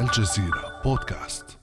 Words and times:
الجزيرة 0.00 0.82
بودكاست. 0.84 1.58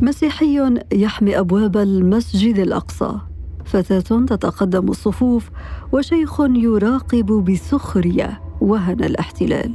مسيحي 0.00 0.80
يحمي 0.92 1.38
أبواب 1.38 1.76
المسجد 1.76 2.58
الأقصى. 2.58 3.12
فتاة 3.64 4.26
تتقدم 4.26 4.88
الصفوف 4.88 5.50
وشيخ 5.92 6.40
يراقب 6.40 7.26
بسخرية 7.26 8.40
وهن 8.60 9.04
الاحتلال. 9.04 9.74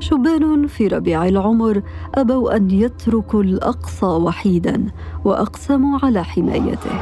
شبان 0.00 0.66
في 0.66 0.86
ربيع 0.86 1.26
العمر 1.26 1.82
أبوا 2.14 2.56
أن 2.56 2.70
يتركوا 2.70 3.42
الأقصى 3.42 4.06
وحيدا 4.06 4.86
وأقسموا 5.24 5.98
على 6.02 6.24
حمايته. 6.24 7.00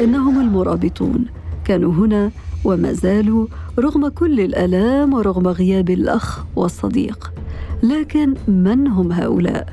إنهم 0.00 0.40
المرابطون 0.40 1.24
كانوا 1.64 1.92
هنا 1.92 2.30
وما 2.64 2.92
زالوا 2.92 3.46
رغم 3.78 4.08
كل 4.08 4.40
الآلام 4.40 5.14
ورغم 5.14 5.48
غياب 5.48 5.90
الأخ 5.90 6.44
والصديق 6.56 7.32
لكن 7.82 8.34
من 8.48 8.86
هم 8.86 9.12
هؤلاء؟ 9.12 9.68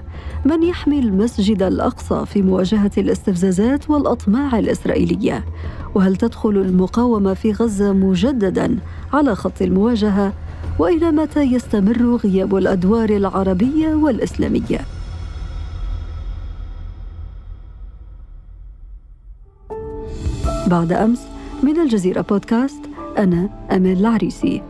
من 0.45 0.63
يحمي 0.63 0.99
المسجد 0.99 1.63
الأقصى 1.63 2.25
في 2.25 2.41
مواجهة 2.41 2.91
الاستفزازات 2.97 3.89
والأطماع 3.89 4.59
الإسرائيلية؟ 4.59 5.45
وهل 5.95 6.15
تدخل 6.15 6.49
المقاومة 6.49 7.33
في 7.33 7.51
غزة 7.51 7.93
مجددا 7.93 8.77
على 9.13 9.35
خط 9.35 9.61
المواجهة؟ 9.61 10.33
وإلى 10.79 11.11
متى 11.11 11.41
يستمر 11.41 12.15
غياب 12.15 12.55
الأدوار 12.55 13.09
العربية 13.09 13.95
والإسلامية؟ 13.95 14.96
بعد 20.67 20.91
أمس 20.91 21.27
من 21.63 21.79
الجزيرة 21.79 22.21
بودكاست 22.21 22.81
أنا 23.17 23.67
أمال 23.71 23.99
العريسي. 23.99 24.63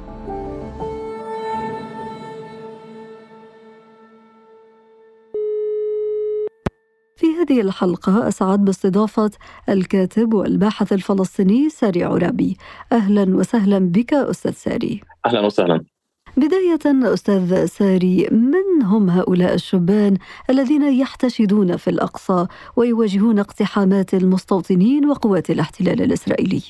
في 7.15 7.25
هذه 7.25 7.61
الحلقة 7.61 8.27
أسعد 8.27 8.65
باستضافة 8.65 9.31
الكاتب 9.69 10.33
والباحث 10.33 10.93
الفلسطيني 10.93 11.69
ساري 11.69 12.03
عرابي. 12.03 12.57
أهلا 12.91 13.37
وسهلا 13.37 13.79
بك 13.79 14.13
أستاذ 14.13 14.51
ساري. 14.51 15.01
أهلا 15.25 15.39
وسهلا. 15.45 15.96
بداية 16.37 17.13
أستاذ 17.13 17.65
ساري 17.65 18.27
من 18.31 18.83
هم 18.85 19.09
هؤلاء 19.09 19.53
الشبان 19.53 20.17
الذين 20.49 20.93
يحتشدون 20.99 21.77
في 21.77 21.89
الأقصى 21.89 22.47
ويواجهون 22.75 23.39
اقتحامات 23.39 24.13
المستوطنين 24.13 25.09
وقوات 25.09 25.49
الاحتلال 25.49 26.01
الإسرائيلي؟ 26.01 26.61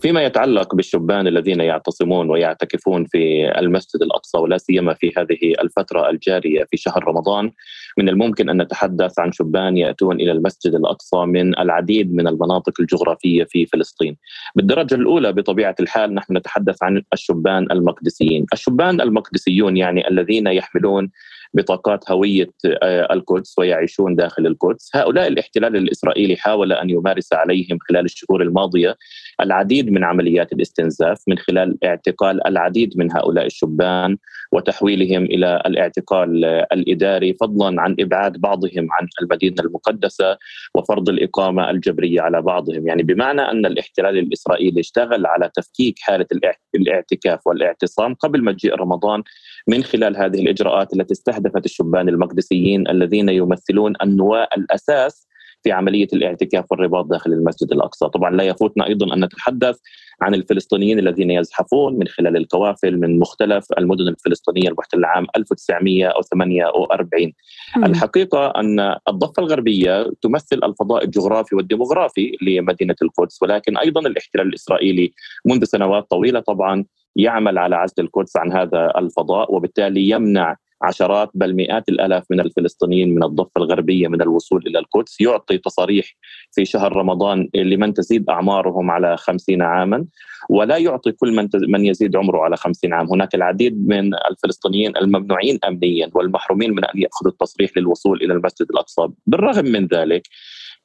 فيما 0.00 0.24
يتعلق 0.24 0.74
بالشبان 0.74 1.26
الذين 1.26 1.60
يعتصمون 1.60 2.30
ويعتكفون 2.30 3.04
في 3.04 3.52
المسجد 3.58 4.02
الأقصى 4.02 4.38
ولا 4.38 4.58
سيما 4.58 4.94
في 4.94 5.12
هذه 5.16 5.54
الفترة 5.62 6.10
الجارية 6.10 6.64
في 6.70 6.76
شهر 6.76 7.04
رمضان 7.08 7.52
من 7.98 8.08
الممكن 8.08 8.48
أن 8.48 8.62
نتحدث 8.62 9.18
عن 9.18 9.32
شبان 9.32 9.76
يأتون 9.76 10.20
إلى 10.20 10.32
المسجد 10.32 10.74
الأقصى 10.74 11.16
من 11.16 11.58
العديد 11.58 12.14
من 12.14 12.28
المناطق 12.28 12.80
الجغرافية 12.80 13.44
في 13.44 13.66
فلسطين 13.66 14.16
بالدرجة 14.56 14.94
الأولى 14.94 15.32
بطبيعة 15.32 15.74
الحال 15.80 16.14
نحن 16.14 16.36
نتحدث 16.36 16.82
عن 16.82 17.02
الشبان 17.12 17.72
المقدسيين 17.72 18.46
الشبان 18.52 19.00
المقدسيون 19.12 19.76
يعني 19.76 20.08
الذين 20.08 20.46
يحملون 20.46 21.10
بطاقات 21.54 22.10
هوية 22.10 22.50
آه، 22.82 23.12
القدس 23.12 23.58
ويعيشون 23.58 24.14
داخل 24.14 24.46
القدس، 24.46 24.90
هؤلاء 24.94 25.28
الاحتلال 25.28 25.76
الإسرائيلي 25.76 26.36
حاول 26.36 26.72
أن 26.72 26.90
يمارس 26.90 27.32
عليهم 27.32 27.78
خلال 27.88 28.04
الشهور 28.04 28.42
الماضية 28.42 28.96
العديد 29.40 29.90
من 29.90 30.04
عمليات 30.04 30.52
الاستنزاف 30.52 31.22
من 31.28 31.38
خلال 31.38 31.78
اعتقال 31.84 32.46
العديد 32.46 32.98
من 32.98 33.12
هؤلاء 33.12 33.46
الشبان 33.46 34.16
وتحويلهم 34.52 35.24
إلى 35.24 35.62
الاعتقال 35.66 36.44
الإداري 36.44 37.34
فضلا 37.34 37.82
عن 37.82 37.96
إبعاد 38.00 38.36
بعضهم 38.36 38.88
عن 38.92 39.08
المدينة 39.22 39.56
المقدسة 39.60 40.38
وفرض 40.74 41.08
الإقامة 41.08 41.70
الجبرية 41.70 42.20
على 42.20 42.42
بعضهم، 42.42 42.88
يعني 42.88 43.02
بمعنى 43.02 43.40
أن 43.40 43.66
الاحتلال 43.66 44.18
الإسرائيلي 44.18 44.80
اشتغل 44.80 45.26
على 45.26 45.50
تفكيك 45.54 45.98
حالة 45.98 46.26
الاعتكاف 46.74 47.46
والاعتصام 47.46 48.14
قبل 48.14 48.44
مجيء 48.44 48.74
رمضان 48.74 49.22
من 49.68 49.82
خلال 49.82 50.16
هذه 50.16 50.40
الإجراءات 50.40 50.92
التي 50.94 51.12
استهدفت 51.12 51.41
الشبان 51.64 52.08
المقدسيين 52.08 52.88
الذين 52.88 53.28
يمثلون 53.28 53.94
النواة 54.02 54.48
الأساس 54.56 55.28
في 55.62 55.72
عملية 55.72 56.08
الاعتكاف 56.12 56.72
والرباط 56.72 57.06
داخل 57.06 57.32
المسجد 57.32 57.72
الأقصى، 57.72 58.08
طبعا 58.08 58.30
لا 58.30 58.44
يفوتنا 58.44 58.86
أيضا 58.86 59.14
أن 59.14 59.24
نتحدث 59.24 59.78
عن 60.22 60.34
الفلسطينيين 60.34 60.98
الذين 60.98 61.30
يزحفون 61.30 61.98
من 61.98 62.08
خلال 62.08 62.36
القوافل 62.36 63.00
من 63.00 63.18
مختلف 63.18 63.66
المدن 63.78 64.08
الفلسطينية 64.08 64.68
المحتله 64.68 65.08
عام 65.08 65.26
1948 65.36 67.32
مم. 67.76 67.84
الحقيقة 67.84 68.46
أن 68.46 68.96
الضفة 69.08 69.42
الغربية 69.42 70.12
تمثل 70.22 70.60
الفضاء 70.64 71.04
الجغرافي 71.04 71.56
والديموغرافي 71.56 72.36
لمدينة 72.42 72.96
القدس 73.02 73.42
ولكن 73.42 73.76
أيضا 73.76 74.00
الاحتلال 74.00 74.46
الإسرائيلي 74.46 75.12
منذ 75.44 75.64
سنوات 75.64 76.10
طويلة 76.10 76.40
طبعا 76.40 76.84
يعمل 77.16 77.58
على 77.58 77.76
عزل 77.76 77.94
القدس 77.98 78.36
عن 78.36 78.52
هذا 78.52 78.92
الفضاء 78.98 79.54
وبالتالي 79.54 80.08
يمنع 80.08 80.56
عشرات 80.82 81.30
بل 81.34 81.54
مئات 81.54 81.88
الآلاف 81.88 82.24
من 82.30 82.40
الفلسطينيين 82.40 83.14
من 83.14 83.24
الضفة 83.24 83.50
الغربية 83.56 84.08
من 84.08 84.22
الوصول 84.22 84.62
إلى 84.66 84.78
القدس. 84.78 85.20
يعطي 85.20 85.58
تصاريح 85.58 86.06
في 86.52 86.64
شهر 86.64 86.96
رمضان 86.96 87.48
لمن 87.54 87.94
تزيد 87.94 88.30
أعمارهم 88.30 88.90
على 88.90 89.16
خمسين 89.16 89.62
عاما 89.62 90.04
ولا 90.50 90.76
يعطي 90.76 91.12
كل 91.12 91.36
من 91.36 91.48
من 91.68 91.84
يزيد 91.84 92.16
عمره 92.16 92.40
على 92.40 92.56
خمسين 92.56 92.92
عام. 92.92 93.08
هناك 93.08 93.34
العديد 93.34 93.88
من 93.88 94.14
الفلسطينيين 94.30 94.96
الممنوعين 94.96 95.58
امنيا 95.68 96.10
والمحرومين 96.14 96.70
من 96.70 96.84
أن 96.84 97.02
يأخذوا 97.02 97.32
التصريح 97.32 97.70
للوصول 97.76 98.22
إلى 98.22 98.32
المسجد 98.32 98.66
الأقصى. 98.70 99.08
بالرغم 99.26 99.64
من 99.64 99.86
ذلك 99.86 100.22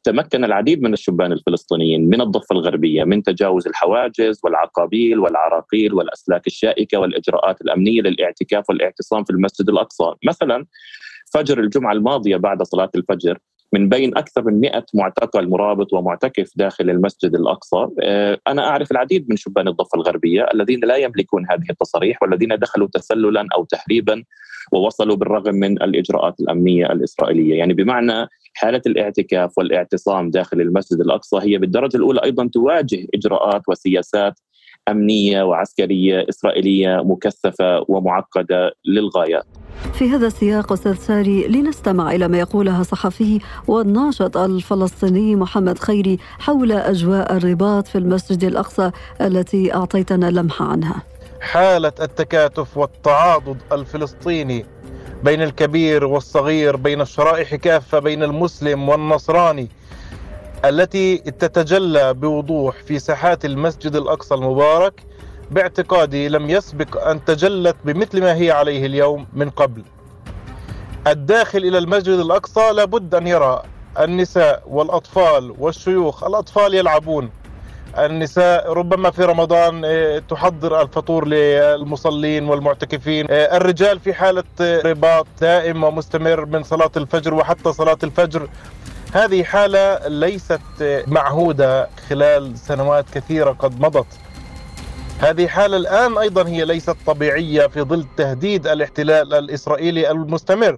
تمكن 0.08 0.44
العديد 0.44 0.82
من 0.82 0.94
الشبان 0.94 1.32
الفلسطينيين 1.32 2.10
من 2.10 2.22
الضفة 2.22 2.54
الغربية 2.54 3.04
من 3.04 3.24
تجاوز 3.24 3.68
الحواجز 3.68 4.40
والعقابيل 4.44 5.20
والعراقيل 5.20 5.94
والأسلاك 5.94 6.48
الشائكة 6.48 6.98
والإجراءات 6.98 7.62
الأمنية 7.62 8.02
للإعتكاف 8.02 8.70
والإعتصام 8.70 9.24
في 9.24 9.30
المسجد 9.30 9.70
الأقصى، 9.70 10.14
مثلا 10.24 10.66
فجر 11.34 11.60
الجمعة 11.60 11.94
الماضية 11.94 12.38
بعد 12.38 12.64
صلاة 12.64 12.90
الفجر 12.96 13.38
من 13.74 13.90
بين 13.90 14.18
أكثر 14.18 14.44
من 14.44 14.60
100 14.60 14.86
معتقل 14.94 15.50
مرابط 15.50 15.94
ومعتكف 15.94 16.52
داخل 16.56 16.90
المسجد 16.90 17.36
الأقصى، 17.36 17.88
آه، 18.02 18.38
أنا 18.48 18.70
أعرف 18.70 18.92
العديد 18.92 19.30
من 19.30 19.36
شبان 19.36 19.68
الضفة 19.68 19.96
الغربية 19.96 20.48
الذين 20.54 20.80
لا 20.80 20.96
يملكون 20.96 21.46
هذه 21.52 21.70
التصاريح 21.70 22.24
والذين 22.24 22.56
دخلوا 22.60 22.88
تسللا 22.94 23.48
أو 23.56 23.66
تهريبا 23.66 24.24
ووصلوا 24.72 25.16
بالرغم 25.16 25.56
من 25.56 25.82
الإجراءات 25.82 26.40
الأمنية 26.40 26.86
الإسرائيلية، 26.86 27.58
يعني 27.58 27.74
بمعنى 27.74 28.28
حالة 28.58 28.82
الاعتكاف 28.88 29.58
والاعتصام 29.58 30.30
داخل 30.30 30.62
المسجد 30.62 31.00
الأقصى 31.00 31.38
هي 31.42 31.58
بالدرجة 31.58 31.98
الأولى 31.98 32.24
أيضا 32.24 32.50
تواجه 32.54 33.08
إجراءات 33.16 33.62
وسياسات 33.68 34.40
أمنية 34.90 35.44
وعسكرية 35.44 36.26
إسرائيلية 36.30 37.02
مكثفة 37.04 37.86
ومعقدة 37.88 38.72
للغاية. 38.86 39.44
في 39.94 40.10
هذا 40.10 40.28
السياق 40.28 40.72
أستاذ 40.72 40.94
ساري 40.94 41.48
لنستمع 41.48 42.12
إلى 42.12 42.28
ما 42.28 42.40
يقولها 42.40 42.84
صحفي 42.84 43.40
والناشط 43.68 44.38
الفلسطيني 44.38 45.36
محمد 45.36 45.80
خيري 45.80 46.18
حول 46.40 46.72
أجواء 46.72 47.38
الرباط 47.38 47.88
في 47.88 47.98
المسجد 47.98 48.44
الأقصى 48.44 48.92
التي 49.22 49.74
أعطيتنا 49.74 50.32
لمحة 50.32 50.66
عنها. 50.66 51.04
حالة 51.42 51.94
التكاتف 52.02 52.78
والتعاضد 52.78 53.58
الفلسطيني 53.72 54.66
بين 55.24 55.42
الكبير 55.42 56.06
والصغير 56.06 56.76
بين 56.76 57.02
الشرائح 57.02 57.56
كافة 57.56 58.00
بين 58.00 58.24
المسلم 58.24 58.90
والنصراني 58.90 59.70
التي 60.66 61.18
تتجلى 61.18 62.14
بوضوح 62.14 62.76
في 62.84 63.00
ساحات 63.00 63.46
المسجد 63.46 63.96
الأقصى 63.96 64.36
المبارك 64.36 65.04
باعتقادي 65.52 66.30
لم 66.30 66.50
يسبق 66.50 67.08
أن 67.08 67.26
تجلت 67.26 67.76
بمثل 67.86 68.22
ما 68.22 68.36
هي 68.36 68.52
عليه 68.52 68.86
اليوم 68.86 69.28
من 69.34 69.50
قبل. 69.50 69.84
الداخل 71.08 71.58
إلى 71.58 71.78
المسجد 71.78 72.20
الأقصى 72.20 72.72
لابد 72.72 73.16
أن 73.16 73.28
يرى 73.28 73.64
النساء 74.00 74.64
والأطفال 74.68 75.56
والشيوخ، 75.60 76.24
الأطفال 76.24 76.74
يلعبون، 76.74 77.30
النساء 78.06 78.74
ربما 78.74 79.12
في 79.12 79.24
رمضان 79.24 79.82
آه، 79.86 80.20
تحضر 80.20 80.82
الفطور 80.82 81.28
للمصلين 81.28 82.50
والمعتكفين. 82.50 83.26
آه، 83.30 83.58
الرجال 83.58 84.00
في 84.00 84.14
حالة 84.14 84.44
رباط 84.62 85.28
دائم 85.42 85.84
ومستمر 85.84 86.46
من 86.46 86.64
صلاة 86.64 86.92
الفجر 86.98 87.34
وحتى 87.34 87.74
صلاة 87.74 87.98
الفجر. 88.04 88.50
هذه 89.14 89.44
حالة 89.44 90.08
ليست 90.08 90.62
معهودة 91.08 91.90
خلال 92.10 92.58
سنوات 92.58 93.06
كثيرة 93.14 93.52
قد 93.52 93.80
مضت. 93.82 94.08
هذه 95.20 95.48
حالة 95.48 95.78
الآن 95.78 96.18
أيضا 96.18 96.48
هي 96.48 96.66
ليست 96.66 96.96
طبيعية 97.06 97.68
في 97.68 97.82
ظل 97.82 98.06
تهديد 98.18 98.68
الاحتلال 98.68 99.34
الإسرائيلي 99.34 100.12
المستمر. 100.12 100.78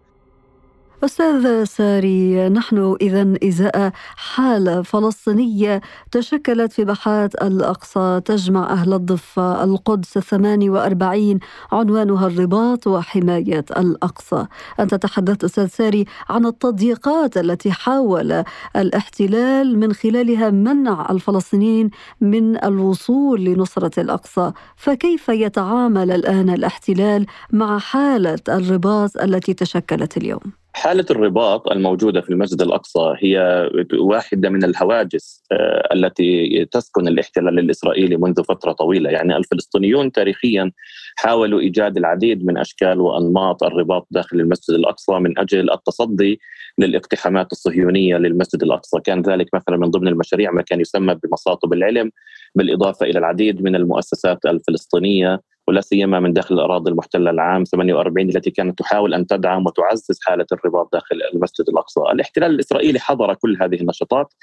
أستاذ 1.04 1.63
ساري 1.63 2.50
نحن 2.50 2.98
إذا 3.01 3.34
إزاء 3.44 3.92
حالة 4.16 4.81
فلسطينية 4.81 5.81
تشكلت 6.12 6.74
في 6.74 6.86
بحات 6.86 7.36
الأقصى 7.36 8.22
تجمع 8.25 8.69
أهل 8.69 8.94
الضفة 8.94 9.63
القدس 9.63 10.18
الثماني 10.18 10.69
وأربعين 10.69 11.40
عنوانها 11.72 12.28
الرباط 12.28 12.88
وحماية 12.88 13.66
الأقصى 13.78 14.46
أنت 14.80 14.96
تحدثت 14.96 15.44
أستاذ 15.44 15.68
ساري 15.68 16.06
عن 16.30 16.46
التضييقات 16.46 17.38
التي 17.38 17.72
حاول 17.72 18.44
الاحتلال 18.75 19.80
من 19.80 19.94
خلالها 19.94 20.50
منع 20.50 21.07
الفلسطينيين 21.10 21.90
من 22.22 22.63
الوصول 22.63 23.44
لنصرة 23.44 24.00
الأقصى 24.00 24.52
فكيف 24.75 25.30
يتعامل 25.30 26.12
الآن 26.12 26.50
الاحتلال 26.50 27.25
مع 27.52 27.80
حالة 27.80 28.40
الرباط 28.50 29.18
التي 29.18 29.54
تشكلت 29.54 30.18
اليوم؟ 30.18 30.60
حالة 30.80 31.06
الرباط 31.12 31.72
الموجودة 31.72 32.22
في 32.22 32.30
المسجد 32.30 32.62
الأقصى 32.62 33.14
هي 33.18 33.70
واحدة 34.00 34.50
من 34.50 34.64
الهواجس 34.64 35.44
آه، 35.52 35.90
التي 35.94 36.66
تسكن 36.72 37.08
الاحتلال 37.08 37.60
الإسرائيلي 37.60 38.18
منذ 38.18 38.44
فترة 38.44 38.72
طويلة. 38.72 39.10
يعني 39.10 39.38
الفلسطينيون 39.38 40.12
تاريخيا 40.12 40.72
حاولوا 41.16 41.60
إيجاد 41.60 41.98
العديد 41.98 42.46
من 42.46 42.58
أشكال 42.58 43.02
وأنماط 43.02 43.64
الرباط 43.64 44.08
داخل 44.12 44.40
المسجد 44.40 44.76
الأقصى 44.76 45.12
من 45.12 45.40
أجل 45.40 45.72
التصدي 45.72 46.40
للاقتحامات 46.78 47.52
الصهيونية 47.52 48.18
للمسجد 48.18 48.64
الأقصى. 48.64 49.00
كان 49.04 49.22
ذلك 49.22 49.48
مثلا 49.54 49.78
من 49.78 49.88
ضمن 49.92 50.08
المشاريع 50.08 50.52
ما 50.52 50.62
كان 50.62 50.81
يسمى 50.81 51.16
بمصاطب 51.24 51.74
العلم 51.74 52.12
بالإضافة 52.56 53.06
إلى 53.06 53.20
العديد 53.20 53.62
من 53.64 53.76
المؤسسات 53.76 54.46
الفلسطينية 54.46 55.42
ولا 55.69 55.81
سيما 55.81 56.19
من 56.19 56.33
داخل 56.33 56.56
الأراضي 56.56 56.92
المحتلة 56.92 57.30
العام 57.30 57.63
48 57.63 58.30
التي 58.30 58.51
كانت 58.51 58.80
تحاول 58.80 59.13
أن 59.13 59.27
تدعم 59.27 59.66
وتعزز 59.66 60.19
حالة 60.24 60.45
الرباط 60.51 60.94
داخل 60.94 61.19
المسجد 61.33 61.69
الأقصى، 61.69 62.00
الاحتلال 62.00 62.51
الإسرائيلي 62.51 63.00
حظر 63.00 63.33
كل 63.33 63.57
هذه 63.62 63.75
النشاطات 63.81 64.33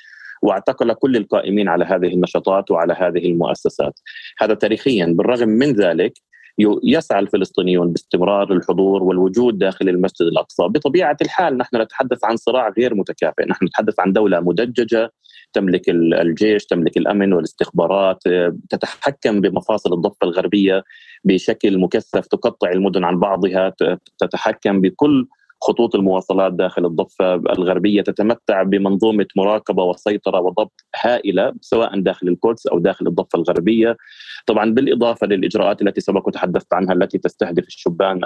واعتقل 0.43 0.93
كل 0.93 1.17
القائمين 1.17 1.69
على 1.69 1.85
هذه 1.85 2.07
النشاطات 2.07 2.71
وعلى 2.71 2.93
هذه 2.93 3.27
المؤسسات. 3.27 4.01
هذا 4.39 4.55
تاريخيا. 4.55 5.07
بالرغم 5.07 5.49
من 5.49 5.73
ذلك 5.73 6.13
يسعى 6.85 7.21
الفلسطينيون 7.21 7.93
باستمرار 7.93 8.53
الحضور 8.53 9.03
والوجود 9.03 9.59
داخل 9.59 9.89
المسجد 9.89 10.27
الأقصى، 10.27 10.63
بطبيعة 10.63 11.17
الحال 11.23 11.57
نحن 11.57 11.77
نتحدث 11.77 12.25
عن 12.25 12.37
صراع 12.37 12.69
غير 12.79 12.95
متكافئ، 12.95 13.47
نحن 13.49 13.65
نتحدث 13.65 14.01
عن 14.01 14.13
دولة 14.13 14.41
مدججة 14.41 15.13
تملك 15.57 15.89
الجيش، 15.89 16.67
تملك 16.67 16.97
الأمن 16.97 17.33
والاستخبارات، 17.33 18.23
تتحكم 18.71 19.41
بمفاصل 19.41 19.93
الضفة 19.93 20.25
الغربية 20.25 20.85
بشكل 21.25 21.79
مكثف، 21.79 22.27
تقطع 22.27 22.71
المدن 22.71 23.05
عن 23.05 23.19
بعضها، 23.19 23.75
تتحكم 24.19 24.81
بكل 24.81 25.27
خطوط 25.67 25.95
المواصلات 25.95 26.53
داخل 26.53 26.87
الضفة 26.87 27.35
الغربية 27.35 28.03
تتمتع 28.03 28.63
بمنظومة 28.63 29.27
مراقبة 29.37 29.85
وسيطرة 29.85 30.41
وضبط 30.41 30.85
هائلة 31.01 31.53
سواء 31.61 32.01
داخل 32.01 32.29
القدس 32.29 32.67
أو 32.67 32.79
داخل 32.79 33.07
الضفة 33.07 33.39
الغربية. 33.39 33.97
طبعا 34.47 34.71
بالإضافة 34.75 35.27
للإجراءات 35.27 35.83
التي 35.83 36.01
سبق 36.01 36.29
وتحدثت 36.29 36.75
عنها 36.75 36.95
التي 36.95 37.19
تستهدف 37.19 37.67
الشبان 37.67 38.21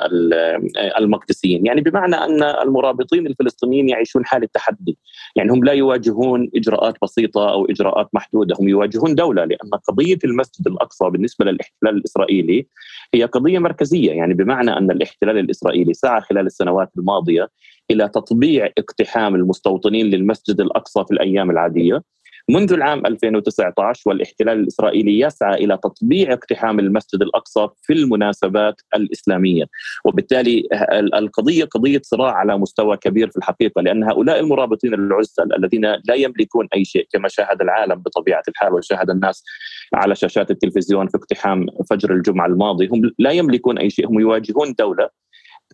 المقدسيين. 0.98 1.66
يعني 1.66 1.80
بمعنى 1.80 2.16
أن 2.16 2.42
المرابطين 2.42 3.26
الفلسطينيين 3.26 3.88
يعيشون 3.88 4.26
حالة 4.26 4.48
تحدي. 4.54 4.98
يعني 5.36 5.52
هم 5.52 5.64
لا 5.64 5.72
يواجهون 5.72 6.50
إجراءات 6.54 6.94
بسيطة 7.02 7.52
أو 7.52 7.64
إجراءات 7.64 8.08
محدودة. 8.12 8.54
هم 8.60 8.68
يواجهون 8.68 9.14
دولة 9.14 9.44
لأن 9.44 9.70
قضية 9.88 10.18
المسجد 10.24 10.68
الأقصى 10.68 11.10
بالنسبة 11.10 11.44
للاحتلال 11.44 11.96
الإسرائيلي 11.96 12.66
هي 13.14 13.24
قضية 13.24 13.58
مركزية. 13.58 14.12
يعني 14.12 14.34
بمعنى 14.34 14.70
أن 14.76 14.90
الاحتلال 14.90 15.38
الإسرائيلي 15.38 15.94
سعى 15.94 16.20
خلال 16.20 16.46
السنوات 16.46 16.90
الماضية 16.98 17.29
إلى 17.90 18.08
تطبيع 18.08 18.70
اقتحام 18.78 19.34
المستوطنين 19.34 20.06
للمسجد 20.06 20.60
الأقصى 20.60 21.04
في 21.08 21.14
الأيام 21.14 21.50
العادية. 21.50 22.02
منذ 22.50 22.72
العام 22.72 23.06
2019 23.06 24.02
والاحتلال 24.06 24.58
الإسرائيلي 24.60 25.20
يسعى 25.20 25.64
إلى 25.64 25.76
تطبيع 25.76 26.32
اقتحام 26.32 26.78
المسجد 26.78 27.22
الأقصى 27.22 27.68
في 27.82 27.92
المناسبات 27.92 28.80
الإسلامية، 28.96 29.64
وبالتالي 30.04 30.68
القضية 31.14 31.64
قضية 31.64 32.00
صراع 32.04 32.32
على 32.32 32.58
مستوى 32.58 32.96
كبير 32.96 33.30
في 33.30 33.36
الحقيقة 33.36 33.82
لأن 33.82 34.04
هؤلاء 34.04 34.40
المرابطين 34.40 34.94
العزل 34.94 35.54
الذين 35.58 35.84
لا 35.84 36.14
يملكون 36.14 36.68
أي 36.74 36.84
شيء 36.84 37.06
كما 37.12 37.28
شاهد 37.28 37.60
العالم 37.62 37.94
بطبيعة 37.94 38.42
الحال 38.48 38.74
وشاهد 38.74 39.10
الناس 39.10 39.44
على 39.94 40.14
شاشات 40.14 40.50
التلفزيون 40.50 41.08
في 41.08 41.16
اقتحام 41.16 41.66
فجر 41.90 42.12
الجمعة 42.12 42.46
الماضي 42.46 42.88
هم 42.88 43.10
لا 43.18 43.30
يملكون 43.30 43.78
أي 43.78 43.90
شيء 43.90 44.08
هم 44.08 44.20
يواجهون 44.20 44.74
دولة 44.78 45.08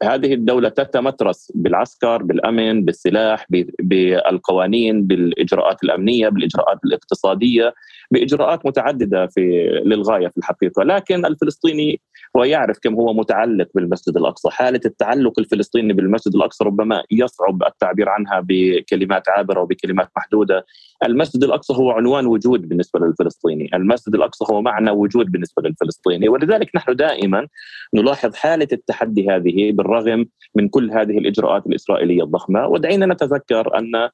هذه 0.02 0.34
الدولة 0.34 0.68
تتمترس 0.68 1.52
بالعسكر 1.54 2.22
بالأمن 2.22 2.84
بالسلاح 2.84 3.46
بالقوانين 3.80 5.06
بالإجراءات 5.06 5.84
الأمنية 5.84 6.28
بالإجراءات 6.28 6.78
الاقتصادية. 6.84 7.74
بإجراءات 8.10 8.66
متعددة 8.66 9.26
في 9.26 9.40
للغاية 9.84 10.28
في 10.28 10.38
الحقيقة. 10.38 10.82
لكن 10.82 11.26
الفلسطيني 11.26 12.00
هو 12.36 12.44
يعرف 12.44 12.78
كم 12.82 12.94
هو 12.94 13.14
متعلق 13.14 13.68
بالمسجد 13.74 14.16
الأقصى. 14.16 14.50
حالة 14.50 14.80
التعلق 14.86 15.38
الفلسطيني 15.38 15.92
بالمسجد 15.92 16.34
الأقصى 16.34 16.64
ربما 16.64 17.02
يصعب 17.10 17.62
التعبير 17.62 18.08
عنها 18.08 18.40
بكلمات 18.48 19.28
عابرة 19.28 19.60
وبكلمات 19.60 20.08
محدودة. 20.16 20.66
المسجد 21.04 21.44
الأقصى 21.44 21.72
هو 21.74 21.90
عنوان 21.90 22.26
وجود 22.26 22.68
بالنسبة 22.68 23.00
للفلسطيني. 23.00 23.70
المسجد 23.74 24.14
الأقصى 24.14 24.44
هو 24.50 24.62
معنى 24.62 24.90
وجود 24.90 25.32
بالنسبة 25.32 25.62
للفلسطيني. 25.62 26.28
ولذلك 26.28 26.70
نحن 26.76 26.96
دائما 26.96 27.46
نلاحظ 27.94 28.34
حالة 28.34 28.68
التحدي 28.72 29.30
هذه 29.30 29.72
بالرغم 29.72 30.26
من 30.54 30.68
كل 30.68 30.90
هذه 30.90 31.18
الإجراءات 31.18 31.66
الإسرائيلية 31.66 32.22
الضخمة. 32.22 32.66
ودعينا 32.66 33.06
نتذكر 33.06 33.78
أن 33.78 34.08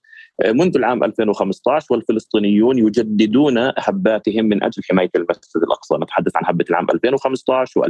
منذ 0.47 0.77
العام 0.77 1.05
2015 1.05 1.87
والفلسطينيون 1.91 2.79
يجددون 2.79 3.59
هباتهم 3.59 4.45
من 4.45 4.63
أجل 4.65 4.83
حماية 4.91 5.11
المسجد 5.17 5.63
الأقصى، 5.63 5.95
نتحدث 5.95 6.37
عن 6.37 6.43
هبه 6.47 6.65
العام 6.71 6.87
2015 6.95 7.81
و2017 7.81 7.85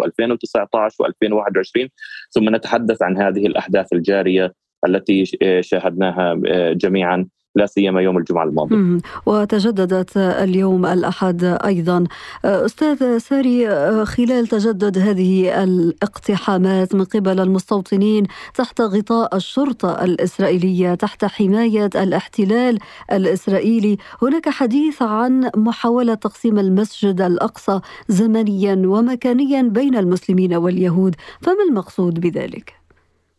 و2019 0.00 0.90
و2021 1.02 1.88
ثم 2.30 2.56
نتحدث 2.56 3.02
عن 3.02 3.16
هذه 3.16 3.46
الأحداث 3.46 3.92
الجارية 3.92 4.54
التي 4.86 5.24
شاهدناها 5.60 6.34
جميعا. 6.72 7.26
لا 7.56 7.66
سيما 7.66 8.00
يوم 8.00 8.18
الجمعة 8.18 8.44
الماضي. 8.44 9.00
وتجددت 9.26 10.16
اليوم 10.16 10.86
الأحد 10.86 11.44
أيضا. 11.44 12.04
أستاذ 12.44 13.18
ساري 13.18 13.66
خلال 14.04 14.46
تجدد 14.46 14.98
هذه 14.98 15.64
الاقتحامات 15.64 16.94
من 16.94 17.04
قبل 17.04 17.40
المستوطنين 17.40 18.26
تحت 18.54 18.80
غطاء 18.80 19.36
الشرطة 19.36 20.04
الإسرائيلية 20.04 20.94
تحت 20.94 21.24
حماية 21.24 21.90
الاحتلال 21.94 22.78
الإسرائيلي 23.12 23.96
هناك 24.22 24.48
حديث 24.48 25.02
عن 25.02 25.50
محاولة 25.56 26.14
تقسيم 26.14 26.58
المسجد 26.58 27.20
الأقصى 27.20 27.80
زمنيا 28.08 28.82
ومكانيا 28.86 29.62
بين 29.62 29.96
المسلمين 29.96 30.54
واليهود. 30.54 31.14
فما 31.40 31.64
المقصود 31.68 32.20
بذلك؟ 32.20 32.83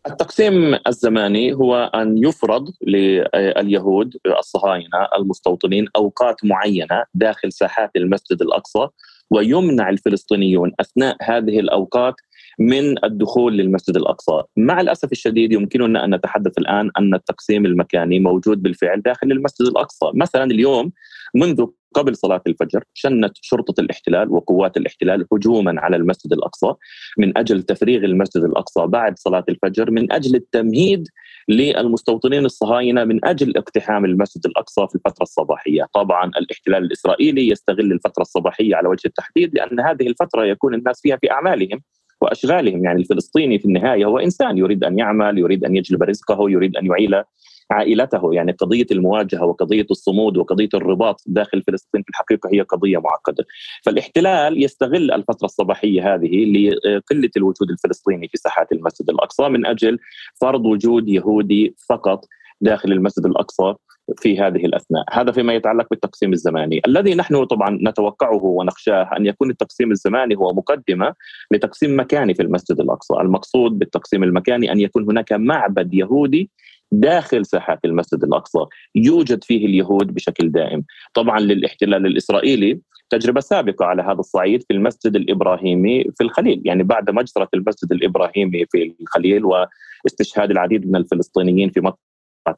التقسيم 0.06 0.78
الزماني 0.86 1.54
هو 1.54 1.90
أن 1.94 2.18
يفرض 2.18 2.70
لليهود 2.82 4.16
الصهاينة 4.38 5.08
المستوطنين 5.18 5.86
أوقات 5.96 6.44
معينة 6.44 7.04
داخل 7.14 7.52
ساحات 7.52 7.90
المسجد 7.96 8.42
الأقصى 8.42 8.88
ويمنع 9.30 9.88
الفلسطينيون 9.90 10.72
أثناء 10.80 11.16
هذه 11.22 11.60
الأوقات 11.60 12.14
من 12.58 13.04
الدخول 13.04 13.56
للمسجد 13.56 13.96
الأقصى، 13.96 14.42
مع 14.56 14.80
الأسف 14.80 15.12
الشديد 15.12 15.52
يمكننا 15.52 16.04
أن 16.04 16.14
نتحدث 16.14 16.58
الآن 16.58 16.90
أن 16.98 17.14
التقسيم 17.14 17.66
المكاني 17.66 18.18
موجود 18.20 18.62
بالفعل 18.62 19.02
داخل 19.02 19.32
المسجد 19.32 19.66
الأقصى، 19.66 20.10
مثلا 20.14 20.44
اليوم 20.44 20.92
منذ 21.34 21.66
قبل 21.96 22.16
صلاة 22.16 22.42
الفجر 22.46 22.84
شنت 22.94 23.32
شرطة 23.40 23.80
الاحتلال 23.80 24.30
وقوات 24.30 24.76
الاحتلال 24.76 25.26
هجوما 25.32 25.80
على 25.80 25.96
المسجد 25.96 26.32
الأقصى 26.32 26.72
من 27.18 27.38
أجل 27.38 27.62
تفريغ 27.62 28.04
المسجد 28.04 28.44
الأقصى 28.44 28.86
بعد 28.86 29.18
صلاة 29.18 29.44
الفجر 29.48 29.90
من 29.90 30.12
أجل 30.12 30.34
التمهيد 30.34 31.08
للمستوطنين 31.48 32.44
الصهاينة 32.44 33.04
من 33.04 33.24
أجل 33.24 33.56
اقتحام 33.56 34.04
المسجد 34.04 34.46
الأقصى 34.46 34.86
في 34.88 34.94
الفترة 34.94 35.22
الصباحية. 35.22 35.88
طبعا 35.94 36.24
الاحتلال 36.24 36.84
الإسرائيلي 36.84 37.48
يستغل 37.48 37.92
الفترة 37.92 38.22
الصباحية 38.22 38.76
على 38.76 38.88
وجه 38.88 39.06
التحديد 39.06 39.54
لأن 39.54 39.80
هذه 39.80 40.06
الفترة 40.06 40.44
يكون 40.44 40.74
الناس 40.74 41.00
فيها 41.02 41.16
في 41.16 41.30
أعمالهم 41.30 41.82
وأشغالهم. 42.20 42.84
يعني 42.84 43.00
الفلسطيني 43.00 43.58
في 43.58 43.64
النهاية 43.64 44.04
هو 44.04 44.18
إنسان 44.18 44.58
يريد 44.58 44.84
أن 44.84 44.98
يعمل 44.98 45.38
يريد 45.38 45.64
أن 45.64 45.76
يجلب 45.76 46.02
رزقه 46.02 46.50
يريد 46.50 46.76
أن 46.76 46.86
يعيل 46.86 47.22
عائلته 47.70 48.34
يعني 48.34 48.52
قضية 48.52 48.86
المواجهة 48.90 49.44
وقضية 49.44 49.86
الصمود 49.90 50.36
وقضية 50.36 50.68
الرباط 50.74 51.22
داخل 51.26 51.62
فلسطين 51.62 52.02
في 52.02 52.08
الحقيقة 52.08 52.50
هي 52.52 52.60
قضية 52.60 52.98
معقدة. 52.98 53.44
فالاحتلال 53.84 54.64
يستغل 54.64 55.12
الفترة 55.12 55.44
الصباحية 55.44 56.14
هذه 56.14 56.44
لقلة 56.44 57.30
الوجود 57.36 57.70
الفلسطيني 57.70 58.28
في 58.28 58.36
ساحات 58.36 58.72
المسجد 58.72 59.10
الأقصى 59.10 59.48
من 59.48 59.66
أجل 59.66 59.98
فرض 60.40 60.66
وجود 60.66 61.08
يهودي 61.08 61.74
فقط 61.88 62.24
داخل 62.60 62.92
المسجد 62.92 63.26
الأقصى 63.26 63.74
في 64.18 64.40
هذه 64.40 64.66
الأثناء، 64.66 65.04
هذا 65.12 65.32
فيما 65.32 65.54
يتعلق 65.54 65.86
بالتقسيم 65.90 66.32
الزماني، 66.32 66.80
الذي 66.86 67.14
نحن 67.14 67.44
طبعا 67.44 67.78
نتوقعه 67.82 68.44
ونخشاه 68.44 69.10
أن 69.16 69.26
يكون 69.26 69.50
التقسيم 69.50 69.90
الزماني 69.90 70.36
هو 70.36 70.52
مقدمة 70.52 71.14
لتقسيم 71.52 72.00
مكاني 72.00 72.34
في 72.34 72.42
المسجد 72.42 72.80
الأقصى، 72.80 73.14
المقصود 73.14 73.78
بالتقسيم 73.78 74.22
المكاني 74.22 74.72
أن 74.72 74.80
يكون 74.80 75.04
هناك 75.04 75.32
معبد 75.32 75.94
يهودي 75.94 76.50
داخل 76.92 77.46
ساحات 77.46 77.78
المسجد 77.84 78.24
الأقصى 78.24 78.58
يوجد 78.94 79.44
فيه 79.44 79.66
اليهود 79.66 80.14
بشكل 80.14 80.52
دائم. 80.52 80.84
طبعا 81.14 81.40
للاحتلال 81.40 82.06
الإسرائيلي 82.06 82.80
تجربة 83.10 83.40
سابقة 83.40 83.84
على 83.84 84.02
هذا 84.02 84.18
الصعيد 84.18 84.62
في 84.62 84.74
المسجد 84.74 85.16
الإبراهيمي 85.16 86.04
في 86.04 86.24
الخليل 86.24 86.62
يعني 86.64 86.82
بعد 86.82 87.10
مجزرة 87.10 87.48
المسجد 87.54 87.92
الإبراهيمي 87.92 88.66
في 88.70 88.94
الخليل 89.00 89.42
واستشهاد 89.44 90.50
العديد 90.50 90.86
من 90.86 90.96
الفلسطينيين 90.96 91.70
في 91.70 91.80
مقطع 91.80 91.98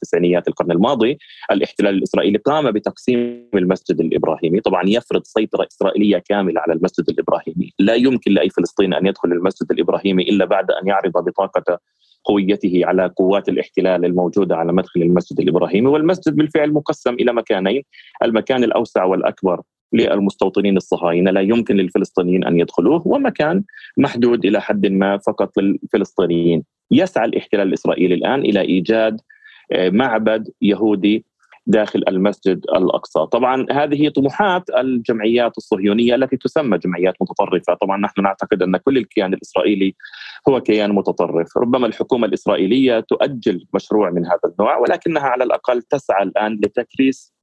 تسعينيات 0.01 0.49
القرن 0.49 0.71
الماضي 0.71 1.19
الاحتلال 1.51 1.95
الإسرائيلي 1.95 2.39
قام 2.39 2.71
بتقسيم 2.71 3.49
المسجد 3.55 4.01
الإبراهيمي. 4.01 4.61
طبعا 4.61 4.83
يفرض 4.87 5.23
سيطرة 5.25 5.67
إسرائيلية 5.73 6.23
كاملة 6.29 6.61
على 6.61 6.73
المسجد 6.73 7.09
الإبراهيمي. 7.09 7.73
لا 7.79 7.95
يمكن 7.95 8.33
لأي 8.33 8.51
فلسطيني 8.51 8.99
أن 8.99 9.07
يدخل 9.07 9.33
المسجد 9.33 9.73
الإبراهيمي 9.73 10.23
إلا 10.23 10.45
بعد 10.45 10.71
أن 10.71 10.89
يعرض 10.89 11.13
بطاقة 11.13 11.79
قويته 12.25 12.81
على 12.85 13.13
قوات 13.17 13.49
الاحتلال 13.49 14.05
الموجودة 14.05 14.57
على 14.57 14.73
مدخل 14.73 15.03
المسجد 15.03 15.41
الإبراهيمي 15.41 15.89
والمسجد 15.89 16.37
بالفعل 16.37 16.73
مقسم 16.73 17.15
إلى 17.15 17.33
مكانين. 17.33 17.83
المكان 18.23 18.65
الأوسع 18.65 19.05
والأكبر 19.05 19.63
للمستوطنين 19.93 20.77
الصهاينة 20.77 21.31
لا 21.31 21.41
يمكن 21.41 21.77
للفلسطينيين 21.77 22.45
أن 22.45 22.61
يدخلوه 22.61 23.09
ومكان 23.09 23.65
محدود 23.97 24.47
إلى 24.47 24.61
حد 24.61 24.87
ما 24.87 25.19
فقط 25.19 25.59
للفلسطينيين. 25.59 26.65
يسعى 26.91 27.25
الاحتلال 27.25 27.69
الإسرائيلي 27.69 28.15
الآن 28.15 28.41
إلى 28.41 28.61
إيجاد 28.61 29.21
آه، 29.73 29.91
معبد 29.91 30.49
يهودي 30.63 31.25
داخل 31.69 32.03
المسجد 32.09 32.65
الأقصى، 32.77 33.27
طبعا 33.33 33.67
هذه 33.71 34.09
طموحات 34.09 34.71
الجمعيات 34.79 35.59
الصهيونية 35.59 36.15
التي 36.15 36.37
تسمى 36.37 36.79
جمعيات 36.79 37.15
متطرفة، 37.21 37.75
طبعا 37.75 38.01
نحن 38.01 38.23
نعتقد 38.23 38.63
أن 38.63 38.77
كل 38.77 38.99
الكيان 38.99 39.35
الإسرائيلي 39.35 39.95
هو 40.49 40.61
كيان 40.61 40.93
متطرف، 40.93 41.57
ربما 41.57 41.87
الحكومة 41.87 42.27
الإسرائيلية 42.27 43.01
تؤجل 43.01 43.67
مشروع 43.75 44.11
من 44.11 44.27
هذا 44.27 44.41
النوع 44.45 44.79
ولكنها 44.79 45.23
على 45.23 45.45
الأقل 45.45 45.83
تسعى 45.83 46.23
الآن 46.23 46.61
لتكريس 46.65 47.35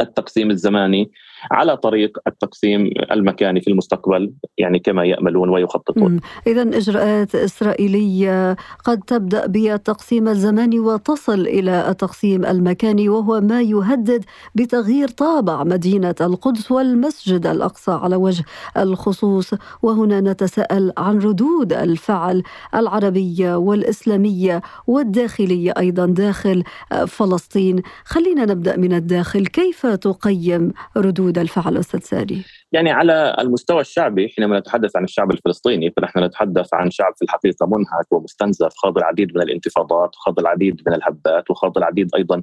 التقسيم 0.00 0.50
الزماني 0.50 1.10
على 1.50 1.76
طريق 1.76 2.18
التقسيم 2.26 2.90
المكاني 3.12 3.60
في 3.60 3.70
المستقبل 3.70 4.32
يعني 4.58 4.78
كما 4.78 5.04
يأملون 5.04 5.48
ويخططون. 5.48 6.20
اذا 6.46 6.62
إجراءات 6.62 7.34
إسرائيلية 7.34 8.56
قد 8.84 9.00
تبدأ 9.06 9.46
بالتقسيم 9.46 10.28
الزماني 10.28 10.78
وتصل 10.78 11.40
إلى 11.40 11.90
التقسيم 11.90 12.44
المكاني 12.44 13.08
وهو 13.08 13.40
ما 13.40 13.62
يهدد 13.62 14.24
بتغيير 14.54 15.08
طابع 15.08 15.64
مدينة 15.64 16.14
القدس 16.20 16.72
والمسجد 16.72 17.46
الأقصى 17.46 17.90
على 17.90 18.16
وجه 18.16 18.44
الخصوص 18.76 19.54
وهنا 19.82 20.20
نتساءل 20.20 20.92
عن 20.98 21.18
ردود 21.18 21.72
الفعل 21.72 22.42
العربية 22.74 23.56
والإسلامية 23.56 24.62
والداخلية 24.86 25.72
أيضا 25.78 26.06
داخل 26.06 26.62
فلسطين. 27.06 27.82
خلينا 28.04 28.44
نبدأ 28.44 28.76
من 28.76 28.92
الداخل 28.92 29.46
كيف 29.46 29.86
تقيم 29.86 30.72
ردود 30.96 31.27
ردود 31.28 31.38
الفعل 31.38 31.76
أستاذ 31.76 32.00
ساري؟ 32.00 32.44
يعني 32.72 32.90
على 32.90 33.36
المستوى 33.40 33.80
الشعبي 33.80 34.28
حينما 34.28 34.58
نتحدث 34.58 34.96
عن 34.96 35.04
الشعب 35.04 35.30
الفلسطيني 35.30 35.90
فنحن 35.96 36.24
نتحدث 36.24 36.74
عن 36.74 36.90
شعب 36.90 37.12
في 37.16 37.24
الحقيقة 37.24 37.66
منهك 37.66 38.12
ومستنزف 38.12 38.72
خاض 38.76 38.98
العديد 38.98 39.36
من 39.36 39.42
الانتفاضات 39.42 40.16
وخاض 40.16 40.38
العديد 40.38 40.82
من 40.86 40.94
الهبات 40.94 41.50
وخاض 41.50 41.78
العديد 41.78 42.10
أيضا 42.16 42.42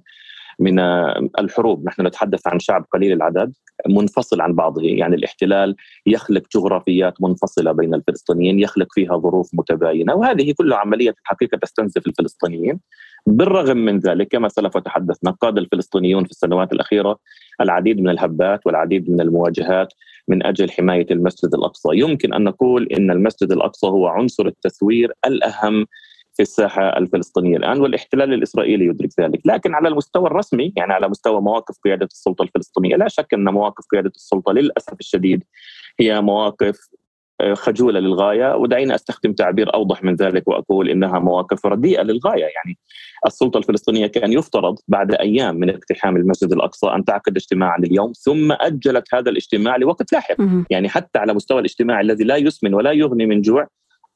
من 0.60 0.80
الحروب. 1.40 1.86
نحن 1.86 2.08
نتحدث 2.08 2.48
عن 2.48 2.60
شعب 2.60 2.86
قليل 2.94 3.12
العدد 3.14 3.54
منفصل 3.90 4.42
عن 4.42 4.54
بعضه. 4.54 4.82
يعني 4.82 5.16
الاحتلال 5.16 5.76
يخلق 6.06 6.44
جغرافيات 6.56 7.14
منفصلة 7.22 7.72
بين 7.72 7.94
الفلسطينيين 7.94 8.60
يخلق 8.60 8.88
فيها 8.92 9.18
ظروف 9.18 9.50
متباينة 9.54 10.14
وهذه 10.14 10.54
كلها 10.58 10.78
عملية 10.78 11.12
في 11.12 11.18
الحقيقة 11.22 11.58
تستنزف 11.58 12.08
الفلسطينيين. 12.08 12.80
بالرغم 13.26 13.78
من 13.78 14.00
ذلك 14.00 14.28
كما 14.28 14.50
سلف 14.50 14.76
وتحدثنا 14.76 15.32
قاد 15.32 15.58
الفلسطينيون 15.58 16.24
في 16.24 16.32
السنوات 16.32 16.74
الأخيرة 16.74 17.20
العديد 17.62 18.00
من 18.00 18.10
الهبات 18.10 18.60
والعديد 18.66 19.10
من 19.10 19.22
المواجهات 19.22 19.94
من 20.28 20.46
أجل 20.46 20.72
حماية 20.72 21.06
المسجد 21.12 21.54
الأقصى. 21.56 21.90
يمكن 21.94 22.34
أن 22.34 22.44
نقول 22.44 22.88
إن 22.98 23.12
المسجد 23.12 23.52
الأقصى 23.52 23.88
هو 23.88 24.08
عنصر 24.08 24.46
التسوير 24.46 25.14
الأهم 25.26 25.86
في 26.34 26.42
الساحة 26.42 26.98
الفلسطينية 26.98 27.58
الآن 27.58 27.82
والاحتلال 27.82 28.34
الإسرائيلي 28.34 28.86
يدرك 28.86 29.10
ذلك، 29.20 29.42
لكن 29.46 29.74
على 29.74 29.88
المستوى 29.88 30.28
الرسمي 30.28 30.74
يعني 30.76 30.94
على 30.94 31.10
مستوى 31.10 31.42
مواقف 31.42 31.76
قيادة 31.84 32.06
السلطة 32.06 32.44
الفلسطينية 32.44 32.96
لا 32.96 33.08
شك 33.08 33.34
أن 33.34 33.44
مواقف 33.44 33.86
قيادة 33.92 34.12
السلطة 34.16 34.54
للأسف 34.54 35.00
الشديد 35.00 35.44
هي 36.00 36.22
مواقف 36.22 36.90
خجولة 37.54 38.00
للغاية 38.00 38.56
ودعينا 38.56 38.96
أستخدم 38.96 39.34
تعبير 39.34 39.74
أوضح 39.74 40.04
من 40.04 40.16
ذلك 40.16 40.48
وأقول 40.48 40.90
إنها 40.90 41.20
مواقف 41.20 41.66
رديئة 41.66 42.02
للغاية. 42.02 42.44
يعني 42.44 42.78
السلطة 43.26 43.58
الفلسطينية 43.58 44.08
كان 44.08 44.34
يفترض 44.34 44.76
بعد 44.88 45.14
أيام 45.14 45.56
من 45.56 45.70
اقتحام 45.70 46.18
المسجد 46.18 46.54
الأقصى 46.54 46.88
أن 46.88 47.06
تعقد 47.06 47.36
اجتماعا 47.36 47.78
اليوم 47.78 48.12
ثم 48.12 48.52
أجلت 48.52 49.14
هذا 49.14 49.30
الاجتماع 49.30 49.76
لوقت 49.76 50.14
لاحق. 50.14 50.36
يعني 50.70 50.90
حتى 50.90 51.20
على 51.20 51.34
مستوى 51.34 51.60
الاجتماع 51.60 52.02
الذي 52.02 52.24
لا 52.24 52.36
يسمن 52.36 52.74
ولا 52.74 52.92
يغني 52.92 53.26
من 53.26 53.42
جوع 53.42 53.68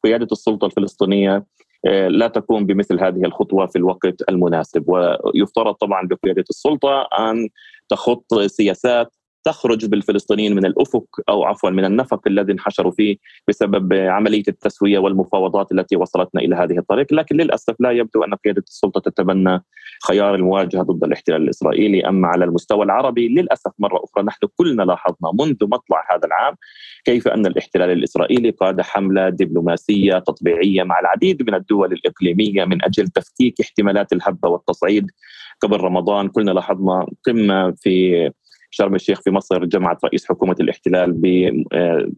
قيادة 0.03 0.27
السلطة 0.31 0.65
الفلسطينية 0.65 1.45
آه، 1.85 2.07
لا 2.07 2.27
تقوم 2.27 2.65
بمثل 2.65 2.99
هذه 2.99 3.25
الخطوة 3.25 3.65
في 3.65 3.75
الوقت 3.75 4.29
المناسب. 4.29 4.83
ويفترض 4.87 5.73
طبعا 5.73 6.07
بقيادة 6.07 6.45
السلطة 6.49 7.07
أن 7.19 7.49
تخط 7.89 8.33
سياسات 8.33 9.15
تخرج 9.49 9.85
بالفلسطينيين 9.85 10.55
من 10.55 10.65
الأفق 10.65 11.05
أو 11.29 11.43
عفوا 11.43 11.69
من 11.69 11.85
النفق 11.85 12.27
الذي 12.27 12.51
انحشروا 12.51 12.91
فيه 12.91 13.17
بسبب 13.47 13.93
عملية 13.93 14.43
التسوية 14.47 14.99
والمفاوضات 14.99 15.71
التي 15.71 15.95
وصلتنا 15.95 16.41
إلى 16.41 16.55
هذه 16.55 16.77
الطريق، 16.77 17.13
لكن 17.13 17.35
للأسف 17.35 17.75
لا 17.79 17.91
يبدو 17.91 18.23
أن 18.23 18.35
قيادة 18.35 18.63
السلطة 18.67 18.99
تتبنى 19.01 19.63
خيار 20.07 20.35
المواجهة 20.35 20.83
ضد 20.83 21.03
الاحتلال 21.03 21.41
الإسرائيلي، 21.41 22.07
أما 22.07 22.27
على 22.27 22.45
المستوى 22.45 22.85
العربي 22.85 23.27
للأسف 23.27 23.71
مرة 23.79 24.03
أخرى 24.03 24.23
نحن 24.23 24.47
كلنا 24.57 24.83
لاحظنا 24.83 25.31
منذ 25.39 25.57
مطلع 25.61 26.07
هذا 26.11 26.27
العام 26.27 26.55
كيف 27.05 27.27
أن 27.27 27.45
الاحتلال 27.45 27.89
الإسرائيلي 27.89 28.49
قاد 28.49 28.81
حملة 28.81 29.29
دبلوماسية 29.29 30.19
تطبيعية 30.19 30.83
مع 30.83 30.99
العديد 30.99 31.49
من 31.49 31.55
الدول 31.55 31.93
الإقليمية 31.93 32.65
من 32.65 32.83
أجل 32.85 33.07
تفكيك 33.07 33.61
احتمالات 33.61 34.13
الهبة 34.13 34.49
والتصعيد. 34.49 35.11
قبل 35.61 35.77
رمضان 35.77 36.27
كلنا 36.27 36.51
لاحظنا 36.51 37.07
قمة 37.25 37.71
في 37.71 38.31
شرم 38.71 38.95
الشيخ 38.95 39.21
في 39.21 39.31
مصر 39.31 39.65
جمعت 39.65 40.05
رئيس 40.05 40.25
حكومة 40.29 40.55
الاحتلال 40.59 41.21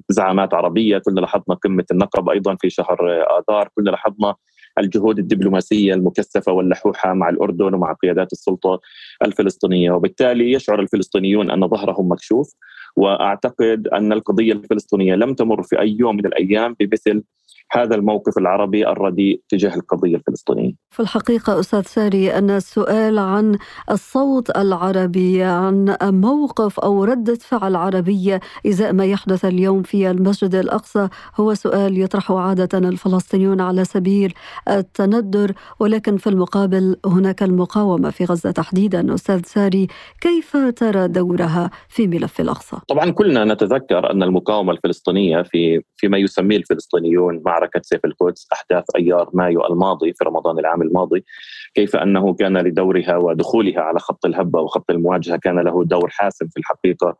بزعامات 0.09 0.53
عربية 0.53 0.97
كنا 0.97 1.19
لاحظنا 1.19 1.55
قمة 1.55 1.85
النقب 1.91 2.29
أيضا 2.29 2.55
في 2.55 2.69
شهر 2.69 3.23
آذار 3.39 3.69
كنا 3.75 3.89
لاحظنا 3.89 4.35
الجهود 4.79 5.19
الدبلوماسية 5.19 5.93
المكثفة 5.93 6.51
واللحوحة 6.51 7.13
مع 7.13 7.29
الأردن 7.29 7.73
ومع 7.73 7.93
قيادات 7.93 8.33
السلطة 8.33 8.79
الفلسطينية 9.25 9.91
وبالتالي 9.91 10.51
يشعر 10.51 10.79
الفلسطينيون 10.79 11.51
أن 11.51 11.67
ظهرهم 11.67 12.11
مكشوف. 12.11 12.53
وأعتقد 12.95 13.87
أن 13.87 14.13
القضية 14.13 14.53
الفلسطينية 14.53 15.15
لم 15.15 15.33
تمر 15.33 15.63
في 15.63 15.79
أي 15.79 15.97
يوم 15.99 16.15
من 16.15 16.25
الأيام 16.25 16.75
بمثل 16.79 17.23
هذا 17.71 17.95
الموقف 17.95 18.37
العربي 18.37 18.87
الرديء 18.87 19.41
تجاه 19.49 19.75
القضية 19.75 20.15
الفلسطينية. 20.15 20.73
في 20.89 20.99
الحقيقة 20.99 21.59
أستاذ 21.59 21.81
ساري 21.81 22.37
أن 22.37 22.49
السؤال 22.49 23.19
عن 23.19 23.57
الصوت 23.91 24.57
العربي 24.57 25.43
عن 25.43 25.97
موقف 26.01 26.79
أو 26.79 27.03
ردة 27.03 27.35
فعل 27.35 27.75
عربية 27.75 28.39
إزاء 28.67 28.93
ما 28.93 29.05
يحدث 29.05 29.45
اليوم 29.45 29.83
في 29.83 30.11
المسجد 30.11 30.55
الأقصى 30.55 31.07
هو 31.35 31.53
سؤال 31.53 32.01
يطرحه 32.01 32.39
عادة 32.39 32.77
الفلسطينيون 32.77 33.61
على 33.61 33.85
سبيل 33.85 34.33
التندر 34.69 35.53
ولكن 35.79 36.17
في 36.17 36.27
المقابل 36.27 36.95
هناك 37.05 37.43
المقاومة 37.43 38.09
في 38.09 38.25
غزة 38.25 38.51
تحديدا 38.51 39.13
أستاذ 39.13 39.41
ساري 39.45 39.87
كيف 40.21 40.57
ترى 40.75 41.07
دورها 41.07 41.71
في 41.89 42.07
ملف 42.07 42.41
الأقصى؟ 42.41 42.77
طبعا 42.87 43.11
كلنا 43.11 43.45
نتذكر 43.45 44.11
أن 44.11 44.23
المقاومة 44.23 44.71
الفلسطينية 44.71 45.41
في 45.41 45.81
فيما 45.97 46.17
يسميه 46.17 46.57
الفلسطينيون 46.57 47.41
معركة 47.45 47.81
سيف 47.83 48.05
القدس 48.05 48.47
أحداث 48.53 48.83
أيار 48.95 49.29
مايو 49.33 49.65
الماضي 49.65 50.13
في 50.13 50.23
رمضان 50.23 50.59
العام 50.59 50.81
الماضي 50.81 51.25
كيف 51.73 51.95
أنه 51.95 52.33
كان 52.33 52.57
لدورها 52.57 53.17
ودخولها 53.17 53.81
على 53.81 53.99
خط 53.99 54.25
الهبة 54.25 54.61
وخط 54.61 54.91
المواجهة 54.91 55.37
كان 55.37 55.59
له 55.59 55.83
دور 55.85 56.09
حاسم 56.09 56.47
في 56.47 56.59
الحقيقة 56.59 57.17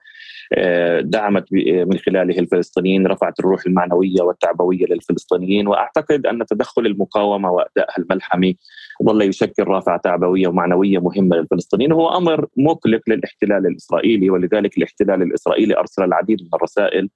آه، 0.53 1.01
دعمت 1.01 1.45
من 1.53 1.97
خلاله 1.97 2.39
الفلسطينيين 2.39 3.07
رفعت 3.07 3.39
الروح 3.39 3.65
المعنوية 3.67 4.21
والتعبوية 4.21 4.85
للفلسطينيين 4.85 5.67
وأعتقد 5.67 6.25
أن 6.25 6.45
تدخل 6.45 6.85
المقاومة 6.85 7.51
وأدائها 7.51 7.97
الملحمي 7.97 8.57
ظل 9.03 9.21
يشكل 9.21 9.63
رافعه 9.63 9.97
تعبوية 9.97 10.47
ومعنوية 10.47 10.99
مهمة 10.99 11.35
للفلسطينيين. 11.35 11.93
وهو 11.93 12.17
أمر 12.17 12.47
مقلق 12.57 13.01
للاحتلال 13.07 13.67
الإسرائيلي 13.67 14.29
ولذلك 14.29 14.77
الاحتلال 14.77 15.21
الإسرائيلي 15.21 15.77
أرسل 15.77 16.03
العديد 16.03 16.41
من 16.41 16.49
الرسائل 16.53 17.09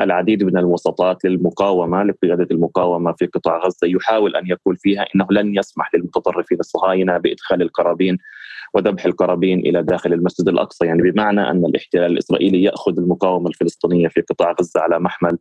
العديد 0.00 0.44
من 0.44 0.58
الوساطات 0.58 1.24
للمقاومة 1.24 2.02
لقيادة 2.02 2.46
المقاومة 2.50 3.12
في 3.12 3.26
قطاع 3.26 3.58
غزة 3.58 3.86
يحاول 3.86 4.36
أن 4.36 4.46
يقول 4.46 4.76
فيها 4.76 5.06
إنه 5.14 5.26
لن 5.30 5.56
يسمح 5.56 5.94
للمتطرفين 5.94 6.60
الصهاينة 6.60 7.18
بإدخال 7.18 7.62
القرابين 7.62 8.18
وذبح 8.74 9.04
القرابين 9.04 9.58
إلى 9.58 9.82
داخل 9.82 10.12
المسجد 10.12 10.48
الأقصى. 10.48 10.86
يعني 10.86 11.10
بمعنى 11.10 11.50
أن 11.50 11.64
الاحتلال 11.64 12.12
الإسرائيلي 12.12 12.62
يأخذ 12.62 12.98
المقاومة 12.98 13.48
الفلسطينية 13.48 14.08
في 14.08 14.20
قطاع 14.20 14.54
غزة 14.60 14.80
على 14.80 14.98
محمل 14.98 15.38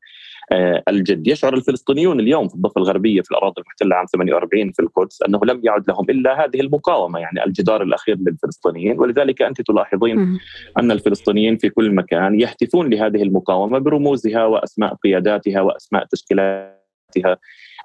الجد. 0.89 1.27
يشعر 1.27 1.53
الفلسطينيون 1.53 2.19
اليوم 2.19 2.47
في 2.47 2.55
الضفة 2.55 2.81
الغربية 2.81 3.21
في 3.21 3.31
الأراضي 3.31 3.61
المحتلة 3.61 3.95
عام 3.95 4.05
48 4.05 4.71
في 4.71 4.81
القدس 4.81 5.21
أنه 5.21 5.39
لم 5.43 5.61
يعد 5.63 5.87
لهم 5.87 6.09
إلا 6.09 6.45
هذه 6.45 6.61
المقاومة 6.61 7.19
يعني 7.19 7.45
الجدار 7.45 7.83
الأخير 7.83 8.17
للفلسطينيين. 8.19 8.99
ولذلك 8.99 9.41
أنت 9.41 9.61
تلاحظين 9.61 10.39
أن 10.79 10.91
الفلسطينيين 10.91 11.57
في 11.57 11.69
كل 11.69 11.95
مكان 11.95 12.39
يهتفون 12.39 12.89
لهذه 12.89 13.23
المقاومة 13.23 13.79
برموزها 13.79 14.45
وأسماء 14.45 14.93
قياداتها 14.93 15.61
وأسماء 15.61 16.05
تشكيلاتها 16.05 17.37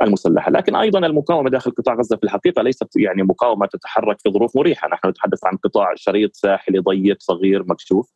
المسلحة، 0.03 0.51
لكن 0.51 0.77
أيضا 0.77 1.07
المقاومة 1.07 1.51
داخل 1.51 1.71
قطاع 1.71 1.95
غزة 1.95 2.17
في 2.17 2.25
الحقيقة 2.25 2.63
ليست 2.63 2.89
يعني 2.97 3.23
مقاومة 3.23 3.67
تتحرك 3.67 4.21
في 4.21 4.31
ظروف 4.31 4.57
مريحة، 4.57 4.89
نحن 4.89 5.09
نتحدث 5.09 5.45
عن 5.45 5.57
قطاع 5.57 5.93
شريط 5.97 6.35
ساحلي 6.35 6.79
ضيق 6.79 7.17
صغير 7.21 7.65
مكشوف. 7.69 8.13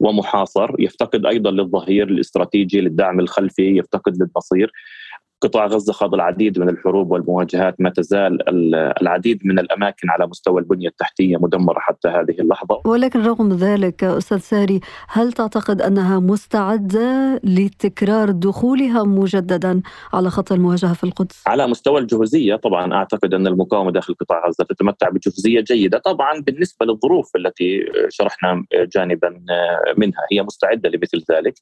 ومحاصر 0.00 0.70
يفتقد 0.78 1.26
أيضا 1.26 1.50
للظهير 1.50 2.08
الاستراتيجي 2.08 2.80
للدعم 2.80 3.20
الخلفي 3.20 3.78
يفتقد 3.78 4.12
للنصير 4.22 4.72
قطاع 5.40 5.66
غزة 5.66 5.92
خاض 5.92 6.14
العديد 6.14 6.58
من 6.58 6.68
الحروب 6.68 7.10
والمواجهات 7.10 7.74
ما 7.78 7.90
تزال 7.90 8.38
العديد 9.02 9.40
من 9.44 9.58
الأماكن 9.58 10.10
على 10.10 10.26
مستوى 10.26 10.60
البنية 10.60 10.88
التحتية 10.88 11.36
مدمرة 11.36 11.78
حتى 11.78 12.08
هذه 12.08 12.40
اللحظة 12.40 12.80
ولكن 12.84 13.22
رغم 13.22 13.52
ذلك 13.52 14.04
أستاذ 14.04 14.38
ساري 14.38 14.80
هل 15.08 15.32
تعتقد 15.32 15.82
أنها 15.82 16.18
مستعدة 16.18 17.40
لتكرار 17.44 18.30
دخولها 18.30 19.02
مجددا 19.02 19.82
على 20.12 20.30
خط 20.30 20.52
المواجهة 20.52 20.94
في 20.94 21.04
القدس؟ 21.04 21.42
على 21.46 21.66
مستوى 21.66 22.00
الجهوزية 22.00 22.56
طبعا 22.56 22.94
أعتقد 22.94 23.34
أن 23.34 23.46
المقاومة 23.46 23.90
داخل 23.90 24.14
قطاع 24.14 24.48
غزة 24.48 24.64
تتمتع 24.64 25.08
بجهوزية 25.08 25.60
جيدة 25.60 25.98
طبعا 25.98 26.40
بالنسبة 26.40 26.86
للظروف 26.86 27.36
التي 27.36 27.80
شرحنا 28.08 28.64
جانبا 28.94 29.40
منها 29.96 30.20
هي 30.32 30.42
مستعدة 30.42 30.88
لمثل 30.88 31.24
ذلك 31.30 31.54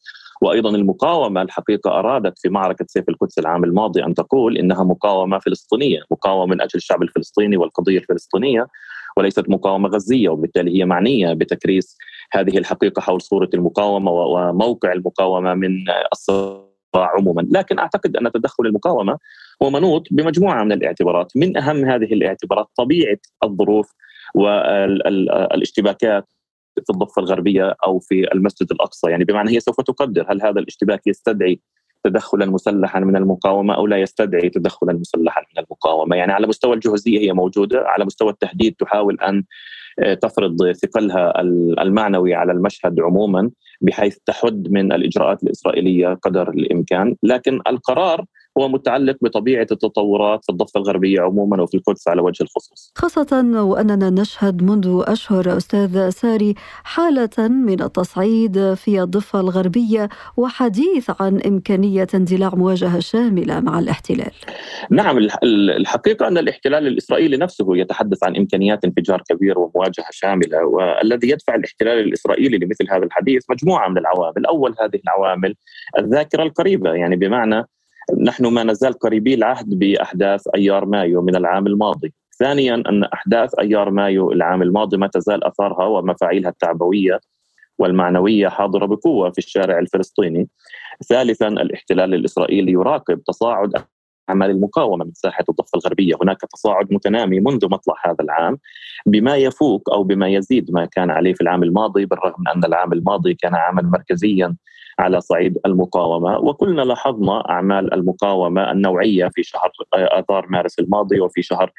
وأيضا 0.42 0.70
المقاومة 0.70 1.42
الحقيقة 1.42 1.98
أرادت 1.98 2.38
في 2.38 2.48
معركة 2.48 2.84
سيف 2.88 3.08
القدس 3.08 3.38
العام 3.38 3.63
الماضي 3.64 4.04
أن 4.04 4.14
تقول 4.14 4.58
إنها 4.58 4.84
مقاومة 4.84 5.38
فلسطينية، 5.38 6.00
مقاومة 6.10 6.54
من 6.54 6.60
أجل 6.60 6.70
الشعب 6.74 7.02
الفلسطيني 7.02 7.56
والقضية 7.56 7.98
الفلسطينية 7.98 8.66
وليست 9.16 9.48
مقاومة 9.48 9.88
غزية 9.88 10.28
وبالتالي 10.28 10.78
هي 10.80 10.84
معنية 10.84 11.32
بتكريس 11.32 11.96
هذه 12.32 12.58
الحقيقة 12.58 13.00
حول 13.00 13.22
صورة 13.22 13.50
المقاومة 13.54 14.10
وموقع 14.10 14.92
المقاومة 14.92 15.54
من 15.54 15.70
الصراع 16.12 16.64
عموما، 16.94 17.46
لكن 17.50 17.78
أعتقد 17.78 18.16
أن 18.16 18.32
تدخل 18.32 18.66
المقاومة 18.66 19.18
هو 19.62 19.70
منوط 19.70 20.06
بمجموعة 20.10 20.64
من 20.64 20.72
الاعتبارات، 20.72 21.32
من 21.36 21.56
أهم 21.56 21.84
هذه 21.84 22.12
الاعتبارات؟ 22.12 22.66
طبيعة 22.76 23.18
الظروف 23.44 23.92
والاشتباكات 24.34 26.32
في 26.74 26.90
الضفة 26.90 27.22
الغربية 27.22 27.74
أو 27.86 27.98
في 27.98 28.32
المسجد 28.34 28.72
الأقصى. 28.72 29.10
يعني 29.10 29.24
بمعنى 29.24 29.50
هي 29.50 29.60
سوف 29.60 29.80
تقدر. 29.80 30.32
هل 30.32 30.42
هذا 30.42 30.60
الاشتباك 30.60 31.06
يستدعي 31.06 31.60
تدخلا 32.04 32.46
مسلحا 32.46 33.00
من 33.00 33.16
المقاومة 33.16 33.74
أو 33.74 33.86
لا 33.86 33.96
يستدعي 33.96 34.48
تدخلا 34.48 34.92
مسلحا 34.92 35.40
من 35.40 35.64
المقاومة، 35.64 36.16
يعني 36.16 36.32
على 36.32 36.46
مستوى 36.46 36.74
الجهوزية 36.74 37.18
هي 37.20 37.32
موجودة، 37.32 37.82
على 37.86 38.04
مستوى 38.04 38.30
التهديد 38.30 38.74
تحاول 38.74 39.20
أن 39.20 39.44
آه، 39.98 40.14
تفرض 40.14 40.72
ثقلها 40.72 41.40
المعنوي 41.82 42.34
على 42.34 42.52
المشهد 42.52 43.00
عموما 43.00 43.50
بحيث 43.80 44.18
تحد 44.26 44.68
من 44.70 44.92
الإجراءات 44.92 45.42
الإسرائيلية 45.42 46.18
قدر 46.22 46.50
الإمكان، 46.50 47.16
لكن 47.22 47.60
القرار 47.66 48.24
هو 48.58 48.68
متعلق 48.68 49.16
بطبيعة 49.20 49.66
التطورات 49.72 50.44
في 50.44 50.52
الضفة 50.52 50.80
الغربية 50.80 51.20
عموما 51.20 51.62
وفي 51.62 51.76
القدس 51.76 52.08
على 52.08 52.22
وجه 52.22 52.42
الخصوص. 52.42 52.92
خاصة 52.96 53.62
وأننا 53.62 54.10
نشهد 54.10 54.62
منذ 54.62 55.02
أشهر 55.06 55.56
أستاذ 55.56 56.10
ساري 56.10 56.54
حالة 56.84 57.48
من 57.48 57.82
التصعيد 57.82 58.74
في 58.74 59.02
الضفة 59.02 59.40
الغربية 59.40 60.08
وحديث 60.36 61.10
عن 61.20 61.40
إمكانية 61.40 62.06
اندلاع 62.14 62.54
مواجهة 62.54 62.98
شاملة 62.98 63.60
مع 63.60 63.78
الاحتلال. 63.78 64.32
نعم 64.90 65.18
الحقيقة 65.44 66.28
أن 66.28 66.38
الاحتلال 66.38 66.86
الإسرائيلي 66.86 67.36
نفسه 67.36 67.76
يتحدث 67.76 68.24
عن 68.24 68.36
إمكانيات 68.36 68.84
انفجار 68.84 69.22
كبير 69.30 69.58
ومواجهة 69.58 70.06
شاملة 70.10 70.64
والذي 70.64 71.30
يدفع 71.30 71.54
الاحتلال 71.54 71.98
الإسرائيلي 71.98 72.58
لمثل 72.58 72.90
هذا 72.90 73.04
الحديث 73.04 73.42
مجموعة 73.50 73.88
من 73.88 73.98
العوامل، 73.98 74.46
أول 74.46 74.74
هذه 74.80 75.00
العوامل 75.04 75.54
الذاكرة 75.98 76.42
القريبة 76.42 76.92
يعني 76.92 77.16
بمعنى 77.16 77.64
نحن 78.12 78.46
ما 78.46 78.64
نزال 78.64 78.92
قريبي 78.92 79.34
العهد 79.34 79.78
بأحداث 79.78 80.48
أيار 80.56 80.86
مايو 80.86 81.22
من 81.22 81.36
العام 81.36 81.66
الماضي. 81.66 82.12
ثانيا 82.38 82.74
أن 82.74 83.04
أحداث 83.04 83.58
أيار 83.58 83.90
مايو 83.90 84.32
العام 84.32 84.62
الماضي 84.62 84.96
ما 84.96 85.06
تزال 85.06 85.44
أثارها 85.44 85.86
ومفاعيلها 85.86 86.50
التعبوية 86.50 87.20
والمعنوية 87.78 88.48
حاضرة 88.48 88.86
بقوة 88.86 89.30
في 89.30 89.38
الشارع 89.38 89.78
الفلسطيني. 89.78 90.48
ثالثا 91.08 91.48
الاحتلال 91.48 92.14
الإسرائيلي 92.14 92.72
يراقب 92.72 93.22
تصاعد 93.22 93.72
أعمال 94.28 94.50
المقاومة 94.50 95.04
من 95.04 95.12
ساحة 95.14 95.44
الضفة 95.48 95.78
الغربية، 95.78 96.14
هناك 96.22 96.40
تصاعد 96.40 96.92
متنامي 96.92 97.40
منذ 97.40 97.66
مطلع 97.70 97.94
هذا 98.04 98.16
العام. 98.20 98.58
بما 99.06 99.36
يفوق 99.36 99.92
أو 99.92 100.02
بما 100.02 100.28
يزيد 100.28 100.70
ما 100.70 100.84
كان 100.84 101.10
عليه 101.10 101.34
في 101.34 101.40
العام 101.40 101.62
الماضي 101.62 102.06
بالرغم 102.06 102.34
من 102.38 102.48
أن 102.48 102.64
العام 102.64 102.92
الماضي 102.92 103.34
كان 103.34 103.54
عاما 103.54 103.82
مركزيا 103.82 104.56
على 104.98 105.20
صعيد 105.20 105.58
المقاومة. 105.66 106.38
وكلنا 106.38 106.82
لاحظنا 106.82 107.50
أعمال 107.50 107.94
المقاومة 107.94 108.72
النوعية 108.72 109.28
في 109.28 109.42
شهر 109.42 109.70
اذار 109.94 110.46
مارس 110.48 110.78
الماضي 110.78 111.20
وفي 111.20 111.42
شهر 111.42 111.72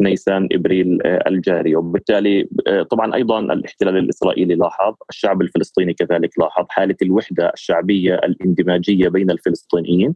نيسان 0.00 0.48
إبريل 0.52 0.98
الجاري. 1.04 1.76
وبالتالي 1.76 2.48
طبعا 2.90 3.14
أيضا 3.14 3.40
الاحتلال 3.40 3.96
الإسرائيلي 3.96 4.54
لاحظ 4.54 4.94
الشعب 5.10 5.42
الفلسطيني 5.42 5.94
كذلك 5.94 6.38
لاحظ 6.38 6.66
حالة 6.68 6.96
الوحدة 7.02 7.50
الشعبية 7.54 8.14
الاندماجية 8.14 9.08
بين 9.08 9.30
الفلسطينيين. 9.30 10.14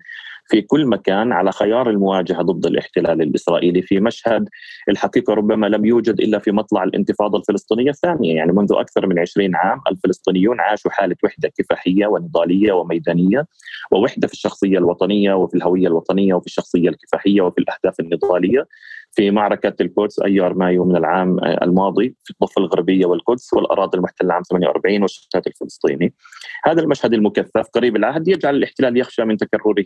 في 0.49 0.63
كل 0.63 0.87
مكان 0.87 1.33
على 1.33 1.53
خيار 1.53 1.91
المواجهة 1.91 2.43
ضد 2.43 2.67
الاحتلال 2.67 3.23
الإسرائيلي 3.23 3.83
في 3.83 4.01
مشهد 4.01 4.49
الحقيقة 4.89 5.35
ربما 5.35 5.67
لم 5.67 5.85
يوجد 5.85 6.21
إلا 6.21 6.39
في 6.39 6.53
مطلع 6.53 6.85
الانتفاضة 6.85 7.39
الفلسطينية 7.39 7.91
الثانية. 7.91 8.37
يعني 8.37 8.53
منذ 8.53 8.69
أكثر 8.73 9.07
من 9.07 9.19
20 9.19 9.57
عام 9.57 9.81
الفلسطينيون 9.91 10.61
عاشوا 10.61 10.91
حالة 10.91 11.17
وحدة 11.25 11.53
كفاحية 11.59 12.07
ونضالية 12.07 12.73
وميدانية 12.73 13.47
ووحدة 13.93 14.27
في 14.29 14.33
الشخصية 14.33 14.79
الوطنية 14.79 15.35
وفي 15.35 15.55
الهوية 15.57 15.87
الوطنية 15.87 16.35
وفي 16.35 16.47
الشخصية 16.47 16.89
الكفاحية 16.89 17.41
وفي 17.41 17.59
الأهداف 17.59 18.01
النضالية. 18.01 18.67
في 19.14 19.31
معركة 19.31 19.74
القدس 19.81 20.20
أيار 20.20 20.55
مايو 20.55 20.85
من 20.85 20.96
العام 20.96 21.38
الماضي 21.44 22.14
في 22.24 22.31
الضفة 22.31 22.61
الغربية 22.61 23.07
والقدس 23.07 23.53
والأراضي 23.53 23.98
المحتلة 23.98 24.35
عام 24.35 24.42
48 24.50 25.03
والشتات 25.03 25.46
الفلسطيني. 25.46 26.14
هذا 26.64 26.81
المشهد 26.81 27.14
المكثف 27.14 27.66
قريب 27.74 27.96
العهد 27.96 28.29
يجعل 28.29 28.57
الاحتلال 28.57 28.96
يخشى 28.96 29.24
من 29.24 29.37
تكرره 29.37 29.85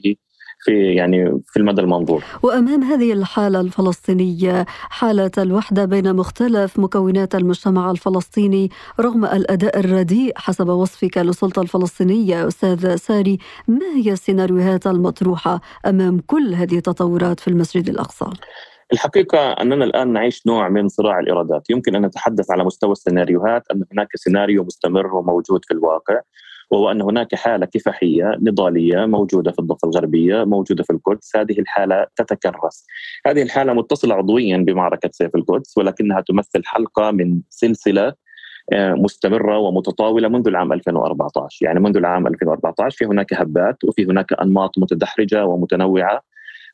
في 0.61 0.95
يعني 0.95 1.41
في 1.47 1.59
المدى 1.59 1.81
المنظور. 1.81 2.25
وأمام 2.43 2.83
هذه 2.83 3.13
الحالة 3.13 3.61
الفلسطينية 3.61 4.67
حالة 4.69 5.31
الوحدة 5.39 5.85
بين 5.85 6.17
مختلف 6.17 6.79
مكونات 6.79 7.35
المجتمع 7.35 7.91
الفلسطيني 7.91 8.71
رغم 9.01 9.25
الأداء 9.25 9.81
الرديء 9.81 10.33
حسب 10.37 10.69
وصفك 10.69 11.19
للسلطة 11.19 11.63
الفلسطينية 11.63 12.49
أستاذ 12.49 12.97
ساري 12.97 13.39
ما 13.69 13.87
هي 13.97 14.13
السيناريوهات 14.13 14.87
المطروحة 14.87 15.61
أمام 15.87 16.21
كل 16.27 16.55
هذه 16.55 16.77
التطورات 16.77 17.41
في 17.41 17.49
المسجد 17.49 17.89
الأقصى؟ 17.89 18.27
الحقيقة 18.93 19.53
أننا 19.53 19.85
الآن 19.85 20.13
نعيش 20.13 20.47
نوع 20.47 20.69
من 20.69 20.89
صراع 20.89 21.21
الإرادات 21.21 21.71
يمكن 21.71 21.95
أن 21.95 22.07
نتحدث 22.07 22.51
على 22.51 22.65
مستوى 22.65 22.93
السيناريوهات 22.93 23.63
أن 23.75 23.85
هناك 23.93 24.09
سيناريو 24.15 24.65
مستمر 24.65 25.15
وموجود 25.15 25.65
في 25.65 25.75
الواقع 25.75 26.21
وهو 26.71 26.91
أن 26.91 27.03
هناك 27.03 27.35
حالة 27.35 27.67
كفاحية 27.67 28.39
نضالية 28.43 29.07
موجودة 29.07 29.53
في 29.53 29.59
الضفة 29.59 29.89
الغربية 29.89 30.45
موجودة 30.45 30.83
في 30.83 30.91
القدس. 30.93 31.37
هذه 31.37 31.61
الحالة 31.61 32.07
تتكرس. 32.17 32.87
هذه 33.27 33.43
الحالة 33.43 33.73
متصلة 33.73 34.15
عضويا 34.15 34.57
بمعركة 34.57 35.11
سيف 35.13 35.35
القدس 35.35 35.79
ولكنها 35.79 36.21
تمثل 36.21 36.63
حلقة 36.65 37.11
من 37.11 37.41
سلسلة 37.51 38.13
آه، 38.73 38.93
مستمرة 38.93 39.59
ومتطاولة 39.59 40.29
منذ 40.29 40.49
العام 40.49 40.73
2014 40.73 41.67
يعني 41.67 41.81
منذ 41.81 41.97
العام 41.97 42.27
2014 42.27 42.97
في 42.99 43.05
هناك 43.05 43.35
هبات 43.35 43.85
وفي 43.85 44.05
هناك 44.05 44.33
أنماط 44.33 44.79
متدحرجة 44.79 45.47
ومتنوعة 45.47 46.23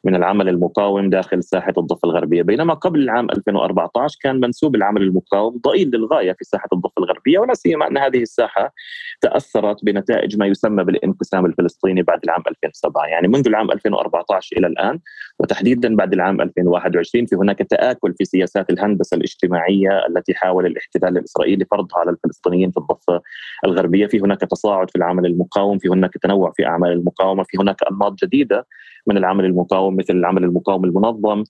من 0.05 0.15
العمل 0.15 0.49
المقاوم 0.49 1.11
داخل 1.11 1.45
ساحة 1.45 1.73
الضفة 1.79 2.09
الغربية، 2.09 2.43
بينما 2.43 2.75
قبل 2.75 3.03
العام 3.03 3.31
2014 3.31 4.19
كان 4.23 4.41
منسوب 4.41 4.75
العمل 4.75 5.03
المقاوم 5.03 5.61
ضئيل 5.67 5.91
للغاية 5.91 6.33
في 6.33 6.45
ساحة 6.45 6.69
الضفة 6.73 6.93
الغربية 6.99 7.39
ولا 7.39 7.55
سيما 7.55 7.89
أن 7.89 7.99
هذه 7.99 8.23
الساحة 8.23 8.73
تأثرت 9.21 9.85
بنتائج 9.85 10.39
ما 10.39 10.47
يسمى 10.47 10.85
بالانقسام 10.85 11.47
الفلسطيني 11.47 12.03
بعد 12.03 12.21
العام 12.25 12.43
2007 12.49 13.07
يعني 13.07 13.29
منذ 13.29 13.47
العام 13.49 13.71
2014 13.71 14.57
إلى 14.57 14.67
الآن 14.67 15.01
وتحديدا 15.39 15.97
بعد 15.97 16.13
العام 16.13 16.41
2021 16.41 17.27
في 17.27 17.37
هناك 17.37 17.59
تآكل 17.59 18.15
في 18.19 18.25
سياسات 18.25 18.71
الهندسة 18.71 19.15
الاجتماعية 19.15 20.07
التي 20.09 20.35
حاول 20.35 20.67
الاحتلال 20.67 21.19
الإسرائيلي 21.19 21.65
فرضها 21.65 21.99
على 21.99 22.11
الفلسطينيين 22.11 22.71
في 22.71 22.77
الضفة 22.77 23.23
الغربية، 23.65 24.07
في 24.07 24.21
هناك 24.21 24.41
تصاعد 24.41 24.91
في 24.91 24.97
العمل 24.97 25.27
المقاوم، 25.27 25.79
في 25.79 25.89
هناك 25.89 26.15
تنوع 26.23 26.53
في 26.57 26.67
أعمال 26.67 26.93
المقاومة، 26.93 27.43
في 27.43 27.59
هناك 27.59 27.77
أنماط 27.91 28.15
جديدة 28.25 28.67
من 29.07 29.17
العمل 29.17 29.45
المقاوم 29.45 29.97
مثل 29.97 30.15
العمل 30.15 30.45
المقاوم 30.45 30.85
المنظم 30.85 31.45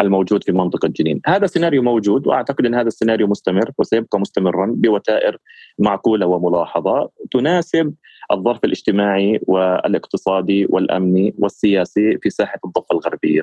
الموجود 0.00 0.44
في 0.44 0.52
منطقة 0.52 0.88
جنين، 0.88 1.20
هذا 1.26 1.46
سيناريو 1.46 1.82
موجود 1.82 2.26
وأعتقد 2.26 2.66
إن 2.66 2.74
هذا 2.74 2.88
السيناريو 2.88 3.26
مستمر 3.26 3.70
وسيبقى 3.78 4.20
مستمرا 4.20 4.72
بوتائر 4.76 5.38
معقولة 5.78 6.26
وملاحظة 6.26 7.10
تناسب 7.30 7.94
الظرف 8.32 8.64
الاجتماعي 8.64 9.40
والاقتصادي 9.46 10.66
والأمني 10.70 11.34
والسياسي 11.38 12.18
في 12.22 12.30
ساحة 12.30 12.58
الضفة 12.64 12.86
الغربية. 12.92 13.42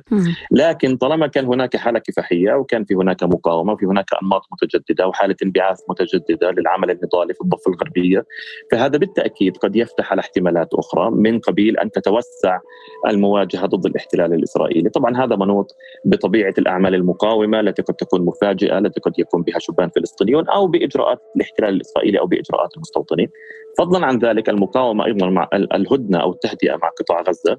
لكن 0.51 0.97
طالما 0.97 1.27
كان 1.27 1.45
هناك 1.45 1.77
حالة 1.77 1.99
كفاحية 1.99 2.53
وكان 2.53 2.83
في 2.83 2.93
هناك 2.93 3.23
مقاومة 3.23 3.73
وفي 3.73 3.85
هناك 3.85 4.05
أنماط 4.23 4.41
متجددة 4.51 5.07
وحالة 5.07 5.35
انبعاث 5.43 5.79
متجددة 5.89 6.51
للعمل 6.51 6.91
النضالي 6.91 7.33
في 7.33 7.41
الضفة 7.41 7.71
الغربية 7.71 8.25
فهذا 8.71 8.97
بالتأكيد 8.97 9.57
قد 9.57 9.75
يفتح 9.75 10.11
على 10.11 10.19
احتمالات 10.19 10.73
أخرى 10.73 11.11
من 11.11 11.39
قبيل 11.39 11.77
أن 11.77 11.91
تتوسع 11.91 12.59
المواجهة 13.07 13.65
ضد 13.65 13.85
الاحتلال 13.85 14.33
الإسرائيلي، 14.33 14.89
طبعا 14.89 15.17
هذا 15.25 15.35
منوط 15.35 15.75
بطبيعة 16.05 16.53
الأعمال 16.57 16.95
المقاومة 16.95 17.59
التي 17.59 17.81
قد 17.81 17.93
تكون 17.93 18.25
مفاجئة 18.25 18.77
التي 18.77 18.99
قد 18.99 19.19
يكون 19.19 19.43
بها 19.43 19.59
شبان 19.59 19.89
فلسطينيون 19.89 20.49
أو 20.49 20.67
بإجراءات 20.67 21.21
الاحتلال 21.35 21.69
الإسرائيلي 21.69 22.19
أو 22.19 22.27
بإجراءات 22.27 22.69
المستوطنين. 22.75 23.29
فضلا 23.77 24.05
عن 24.05 24.17
ذلك 24.17 24.49
المقاومة 24.49 24.78
أيضا 25.05 25.29
مع 25.29 25.49
الهدنة 25.53 26.21
أو 26.21 26.31
التهدئة 26.31 26.75
مع 26.75 26.89
قطاع 26.89 27.21
غزة. 27.21 27.57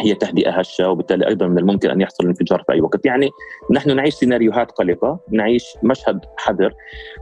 هي 0.00 0.14
تهدئه 0.14 0.50
هشه 0.50 0.88
وبالتالي 0.88 1.28
أيضا 1.28 1.46
من 1.46 1.58
الممكن 1.58 1.90
أن 1.90 2.00
يحصل 2.00 2.26
انفجار 2.26 2.62
في 2.66 2.72
أي 2.72 2.80
وقت، 2.80 3.06
يعني 3.06 3.30
نحن 3.70 3.96
نعيش 3.96 4.14
سيناريوهات 4.14 4.70
قلقة، 4.70 5.18
نعيش 5.30 5.64
مشهد 5.82 6.20
حذر، 6.36 6.74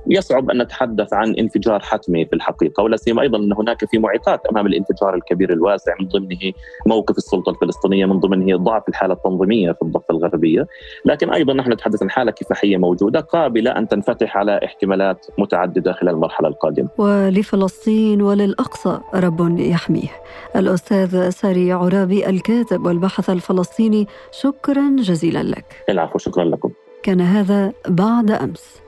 يصعب 0.07 0.51
أن 0.51 0.63
نتحدث 0.63 1.13
عن 1.13 1.35
انفجار 1.35 1.81
حتمي 1.81 2.25
في 2.25 2.33
الحقيقة، 2.33 2.83
ولا 2.83 2.97
سيما 2.97 3.23
أيضا 3.23 3.39
أن 3.39 3.53
هناك 3.53 3.85
في 3.85 3.99
معيقات 3.99 4.47
أمام 4.47 4.67
الانفجار 4.67 5.15
الكبير 5.15 5.53
الواسع 5.53 5.95
من 6.01 6.09
ضمنه 6.09 6.53
موقف 6.87 7.19
السلطة 7.19 7.51
الفلسطينية، 7.51 8.07
من 8.07 8.21
ضمنه 8.21 8.57
ضعف 8.57 8.89
الحالة 8.89 9.15
التنظيمية 9.15 9.73
في 9.73 9.83
الضفة 9.83 10.05
الغربية، 10.11 10.67
لكن 11.05 11.31
أيضا 11.31 11.53
نحن 11.53 11.73
نتحدث 11.73 12.03
عن 12.03 12.11
حالة 12.11 12.31
كفاحية 12.31 12.77
موجودة 12.77 13.21
قابلة 13.21 13.71
أن 13.71 13.89
تنفتح 13.89 14.37
على 14.37 14.61
احتمالات 14.65 15.27
متعددة 15.39 15.93
خلال 15.93 16.15
المرحلة 16.15 16.49
القادمة. 16.49 16.89
ولفلسطين 16.99 18.23
وللأقصى 18.23 18.99
رب 19.15 19.59
يحميه. 19.59 20.09
الأستاذ 20.57 21.31
ساري 21.31 21.73
عرابي 21.73 22.29
الكاتب 22.29 22.48
الكاتب 22.49 22.87
والباحث 22.87 23.31
الفلسطيني 23.31 24.07
شكرا 24.31 24.97
جزيلا 24.99 25.43
لك. 25.43 25.85
العفو 25.89 26.19
شكرا 26.19 26.45
لكم. 26.45 26.71
كان 27.03 27.21
هذا 27.21 27.73
بعد 27.89 28.31
أمس. 28.31 28.83